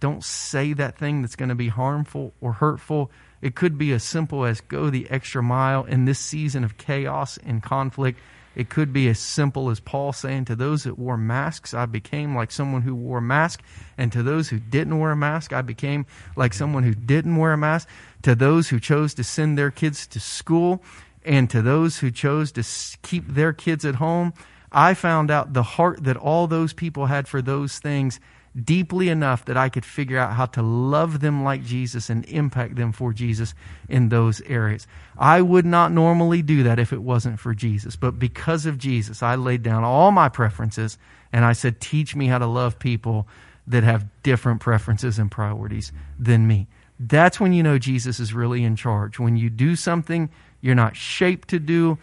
don't 0.00 0.22
say 0.22 0.72
that 0.74 0.96
thing 0.96 1.22
that's 1.22 1.36
going 1.36 1.48
to 1.48 1.54
be 1.54 1.68
harmful 1.68 2.32
or 2.40 2.52
hurtful. 2.52 3.10
It 3.42 3.54
could 3.54 3.78
be 3.78 3.92
as 3.92 4.04
simple 4.04 4.44
as 4.44 4.60
go 4.60 4.90
the 4.90 5.10
extra 5.10 5.42
mile 5.42 5.84
in 5.84 6.04
this 6.04 6.18
season 6.18 6.64
of 6.64 6.78
chaos 6.78 7.38
and 7.38 7.62
conflict. 7.62 8.20
It 8.54 8.68
could 8.68 8.92
be 8.92 9.08
as 9.08 9.20
simple 9.20 9.70
as 9.70 9.78
Paul 9.78 10.12
saying, 10.12 10.46
To 10.46 10.56
those 10.56 10.84
that 10.84 10.98
wore 10.98 11.16
masks, 11.16 11.74
I 11.74 11.86
became 11.86 12.34
like 12.34 12.50
someone 12.50 12.82
who 12.82 12.94
wore 12.94 13.18
a 13.18 13.22
mask. 13.22 13.62
And 13.96 14.10
to 14.12 14.22
those 14.22 14.48
who 14.48 14.58
didn't 14.58 14.98
wear 14.98 15.12
a 15.12 15.16
mask, 15.16 15.52
I 15.52 15.62
became 15.62 16.06
like 16.34 16.52
someone 16.52 16.82
who 16.82 16.94
didn't 16.94 17.36
wear 17.36 17.52
a 17.52 17.58
mask. 17.58 17.88
To 18.22 18.34
those 18.34 18.68
who 18.68 18.80
chose 18.80 19.14
to 19.14 19.24
send 19.24 19.56
their 19.56 19.70
kids 19.70 20.08
to 20.08 20.18
school, 20.18 20.82
and 21.28 21.50
to 21.50 21.60
those 21.60 21.98
who 21.98 22.10
chose 22.10 22.52
to 22.52 22.64
keep 23.02 23.28
their 23.28 23.52
kids 23.52 23.84
at 23.84 23.96
home, 23.96 24.32
I 24.72 24.94
found 24.94 25.30
out 25.30 25.52
the 25.52 25.62
heart 25.62 26.04
that 26.04 26.16
all 26.16 26.46
those 26.46 26.72
people 26.72 27.06
had 27.06 27.28
for 27.28 27.42
those 27.42 27.78
things 27.78 28.18
deeply 28.64 29.10
enough 29.10 29.44
that 29.44 29.56
I 29.56 29.68
could 29.68 29.84
figure 29.84 30.18
out 30.18 30.32
how 30.32 30.46
to 30.46 30.62
love 30.62 31.20
them 31.20 31.44
like 31.44 31.62
Jesus 31.62 32.08
and 32.08 32.24
impact 32.24 32.76
them 32.76 32.92
for 32.92 33.12
Jesus 33.12 33.52
in 33.90 34.08
those 34.08 34.40
areas. 34.40 34.86
I 35.18 35.42
would 35.42 35.66
not 35.66 35.92
normally 35.92 36.40
do 36.40 36.62
that 36.62 36.78
if 36.78 36.94
it 36.94 37.02
wasn't 37.02 37.38
for 37.38 37.52
Jesus, 37.54 37.94
but 37.94 38.18
because 38.18 38.64
of 38.64 38.78
Jesus, 38.78 39.22
I 39.22 39.34
laid 39.34 39.62
down 39.62 39.84
all 39.84 40.10
my 40.10 40.30
preferences 40.30 40.96
and 41.30 41.44
I 41.44 41.52
said, 41.52 41.78
Teach 41.78 42.16
me 42.16 42.26
how 42.26 42.38
to 42.38 42.46
love 42.46 42.78
people 42.78 43.28
that 43.66 43.84
have 43.84 44.06
different 44.22 44.60
preferences 44.60 45.18
and 45.18 45.30
priorities 45.30 45.92
than 46.18 46.46
me. 46.46 46.68
That's 47.00 47.38
when 47.38 47.52
you 47.52 47.62
know 47.62 47.78
Jesus 47.78 48.18
is 48.20 48.34
really 48.34 48.64
in 48.64 48.76
charge. 48.76 49.18
When 49.18 49.36
you 49.36 49.50
do 49.50 49.76
something 49.76 50.30
you're 50.60 50.74
not 50.74 50.96
shaped 50.96 51.48
to 51.48 51.58
do, 51.58 51.98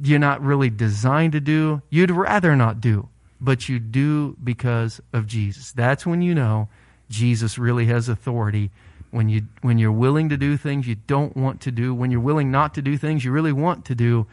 you're 0.00 0.18
not 0.18 0.42
really 0.42 0.70
designed 0.70 1.32
to 1.32 1.40
do, 1.40 1.82
you'd 1.88 2.10
rather 2.10 2.54
not 2.54 2.80
do 2.80 3.08
but 3.40 3.68
you 3.68 3.78
do 3.78 4.36
because 4.42 5.00
of 5.12 5.26
Jesus. 5.26 5.72
That's 5.72 6.06
when 6.06 6.22
you 6.22 6.34
know 6.34 6.68
Jesus 7.08 7.58
really 7.58 7.86
has 7.86 8.08
authority. 8.08 8.70
When 9.10 9.28
you 9.28 9.42
when 9.62 9.78
you're 9.78 9.92
willing 9.92 10.28
to 10.28 10.36
do 10.36 10.56
things 10.56 10.86
you 10.86 10.96
don't 10.96 11.36
want 11.36 11.60
to 11.62 11.70
do, 11.70 11.94
when 11.94 12.10
you're 12.10 12.20
willing 12.20 12.50
not 12.50 12.74
to 12.74 12.82
do 12.82 12.98
things 12.98 13.24
you 13.24 13.32
really 13.32 13.52
want 13.52 13.84
to 13.86 13.94
do 13.94 14.26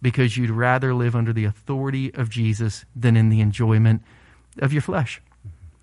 because 0.00 0.36
you'd 0.36 0.50
rather 0.50 0.94
live 0.94 1.14
under 1.14 1.32
the 1.32 1.44
authority 1.44 2.14
of 2.14 2.30
Jesus 2.30 2.84
than 2.94 3.16
in 3.16 3.28
the 3.28 3.40
enjoyment 3.40 4.02
of 4.58 4.72
your 4.72 4.82
flesh. 4.82 5.20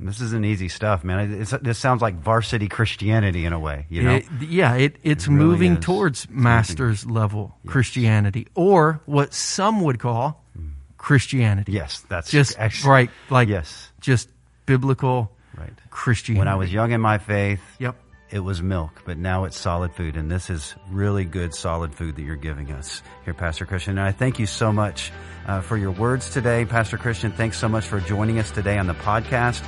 This 0.04 0.20
isn't 0.20 0.46
easy 0.46 0.68
stuff, 0.68 1.04
man. 1.04 1.42
It's, 1.42 1.52
this 1.52 1.78
sounds 1.78 2.02
like 2.02 2.16
varsity 2.16 2.68
Christianity 2.68 3.46
in 3.46 3.54
a 3.54 3.60
way, 3.60 3.86
you 3.90 4.02
know? 4.02 4.16
It, 4.16 4.26
yeah, 4.42 4.74
it, 4.74 4.96
it's 5.04 5.28
it 5.28 5.30
really 5.30 5.46
moving 5.46 5.80
towards 5.80 6.28
master's 6.30 7.06
level 7.06 7.56
yes. 7.64 7.72
Christianity, 7.72 8.48
or 8.56 9.02
what 9.06 9.34
some 9.34 9.82
would 9.82 10.00
call 10.00 10.44
Christianity. 10.98 11.72
Yes, 11.72 12.04
that's 12.10 12.32
just 12.32 12.58
actually, 12.58 12.90
right. 12.90 13.10
Like 13.30 13.48
yes, 13.48 13.92
just 14.02 14.30
biblical 14.66 15.32
right. 15.58 15.74
Christianity. 15.90 16.40
When 16.40 16.48
I 16.48 16.56
was 16.56 16.72
young 16.72 16.92
in 16.92 17.02
my 17.02 17.18
faith, 17.18 17.62
yep, 17.80 17.96
it 18.32 18.40
was 18.40 18.62
milk, 18.62 19.02
but 19.06 19.18
now 19.18 19.44
it's 19.44 19.60
solid 19.60 19.94
food, 19.94 20.16
and 20.16 20.32
this 20.32 20.50
is 20.50 20.74
really 20.90 21.26
good 21.26 21.54
solid 21.54 21.94
food 21.94 22.16
that 22.16 22.22
you're 22.22 22.38
giving 22.38 22.72
us 22.72 23.04
here, 23.26 23.34
Pastor 23.34 23.66
Christian. 23.66 23.98
And 23.98 24.08
I 24.08 24.12
thank 24.12 24.40
you 24.40 24.46
so 24.46 24.72
much 24.72 25.12
uh, 25.46 25.62
for 25.62 25.76
your 25.76 25.92
words 25.92 26.30
today, 26.30 26.64
Pastor 26.64 26.98
Christian. 26.98 27.34
Thanks 27.34 27.58
so 27.58 27.68
much 27.68 27.86
for 27.86 28.00
joining 28.00 28.40
us 28.40 28.50
today 28.50 28.78
on 28.78 28.88
the 28.88 28.94
podcast. 28.94 29.64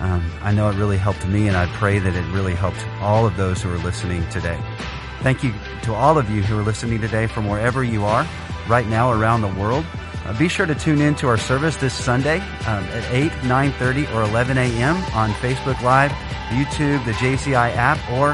Um, 0.00 0.30
I 0.42 0.52
know 0.52 0.70
it 0.70 0.76
really 0.76 0.96
helped 0.96 1.26
me, 1.26 1.48
and 1.48 1.56
I 1.56 1.66
pray 1.74 1.98
that 1.98 2.14
it 2.14 2.32
really 2.32 2.54
helped 2.54 2.86
all 3.00 3.26
of 3.26 3.36
those 3.36 3.60
who 3.60 3.72
are 3.72 3.78
listening 3.78 4.28
today. 4.30 4.60
Thank 5.22 5.42
you 5.42 5.52
to 5.82 5.94
all 5.94 6.16
of 6.16 6.30
you 6.30 6.42
who 6.42 6.58
are 6.58 6.62
listening 6.62 7.00
today 7.00 7.26
from 7.26 7.48
wherever 7.48 7.82
you 7.82 8.04
are 8.04 8.26
right 8.68 8.86
now 8.86 9.10
around 9.10 9.40
the 9.40 9.48
world. 9.60 9.84
Uh, 10.24 10.36
be 10.38 10.48
sure 10.48 10.64
to 10.66 10.74
tune 10.74 11.00
in 11.00 11.14
to 11.14 11.28
our 11.28 11.36
service 11.36 11.76
this 11.76 11.92
Sunday 11.92 12.38
um, 12.66 12.82
at 12.84 13.04
8, 13.12 13.30
9.30 13.42 14.14
or 14.14 14.22
11 14.22 14.56
a.m. 14.56 14.96
on 15.14 15.30
Facebook 15.34 15.82
Live, 15.82 16.10
YouTube, 16.48 17.04
the 17.04 17.12
JCI 17.12 17.76
app, 17.76 17.98
or 18.10 18.30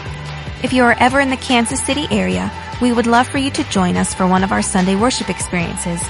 If 0.65 0.73
you 0.73 0.83
are 0.83 0.97
ever 0.99 1.21
in 1.21 1.31
the 1.31 1.37
Kansas 1.37 1.85
City 1.85 2.07
area, 2.11 2.51
we 2.83 2.93
would 2.93 3.07
love 3.07 3.29
for 3.29 3.39
you 3.39 3.51
to 3.53 3.71
join 3.71 3.97
us 3.97 4.15
for 4.15 4.27
one 4.27 4.43
of 4.43 4.51
our 4.51 4.63
Sunday 4.63 4.97
worship 4.97 5.31
experiences. 5.31 6.03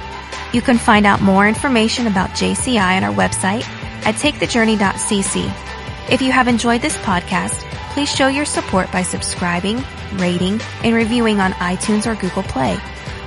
You 0.52 0.62
can 0.62 0.78
find 0.78 1.04
out 1.04 1.20
more 1.20 1.46
information 1.46 2.06
about 2.06 2.30
JCI 2.30 2.96
on 2.96 3.04
our 3.04 3.12
website 3.12 3.64
at 4.06 4.14
takethejourney.cc. 4.14 6.10
If 6.10 6.22
you 6.22 6.32
have 6.32 6.48
enjoyed 6.48 6.80
this 6.80 6.96
podcast, 6.98 7.60
please 7.92 8.10
show 8.10 8.28
your 8.28 8.46
support 8.46 8.90
by 8.92 9.02
subscribing, 9.02 9.82
rating, 10.14 10.60
and 10.84 10.94
reviewing 10.94 11.40
on 11.40 11.52
iTunes 11.52 12.06
or 12.06 12.14
Google 12.14 12.44
Play. 12.44 12.78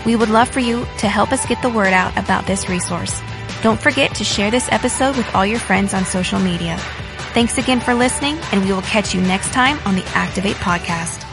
We 0.06 0.16
would 0.16 0.30
love 0.30 0.50
for 0.50 0.62
you 0.62 0.88
to 1.00 1.08
help 1.08 1.32
us 1.32 1.46
get 1.46 1.62
the 1.62 1.70
word 1.70 1.94
out 1.94 2.18
about 2.18 2.48
this 2.48 2.70
resource. 2.70 3.22
Don't 3.62 3.80
forget 3.80 4.16
to 4.16 4.24
share 4.24 4.52
this 4.52 4.72
episode 4.72 5.18
with 5.18 5.36
all 5.36 5.46
your 5.46 5.60
friends 5.60 5.94
on 5.94 6.06
social 6.06 6.40
media. 6.40 6.78
Thanks 7.34 7.58
again 7.58 7.80
for 7.80 7.94
listening, 7.94 8.38
and 8.52 8.64
we 8.64 8.72
will 8.72 8.82
catch 8.82 9.14
you 9.14 9.22
next 9.22 9.54
time 9.54 9.78
on 9.86 9.96
the 9.96 10.06
Activate 10.16 10.56
Podcast. 10.58 11.29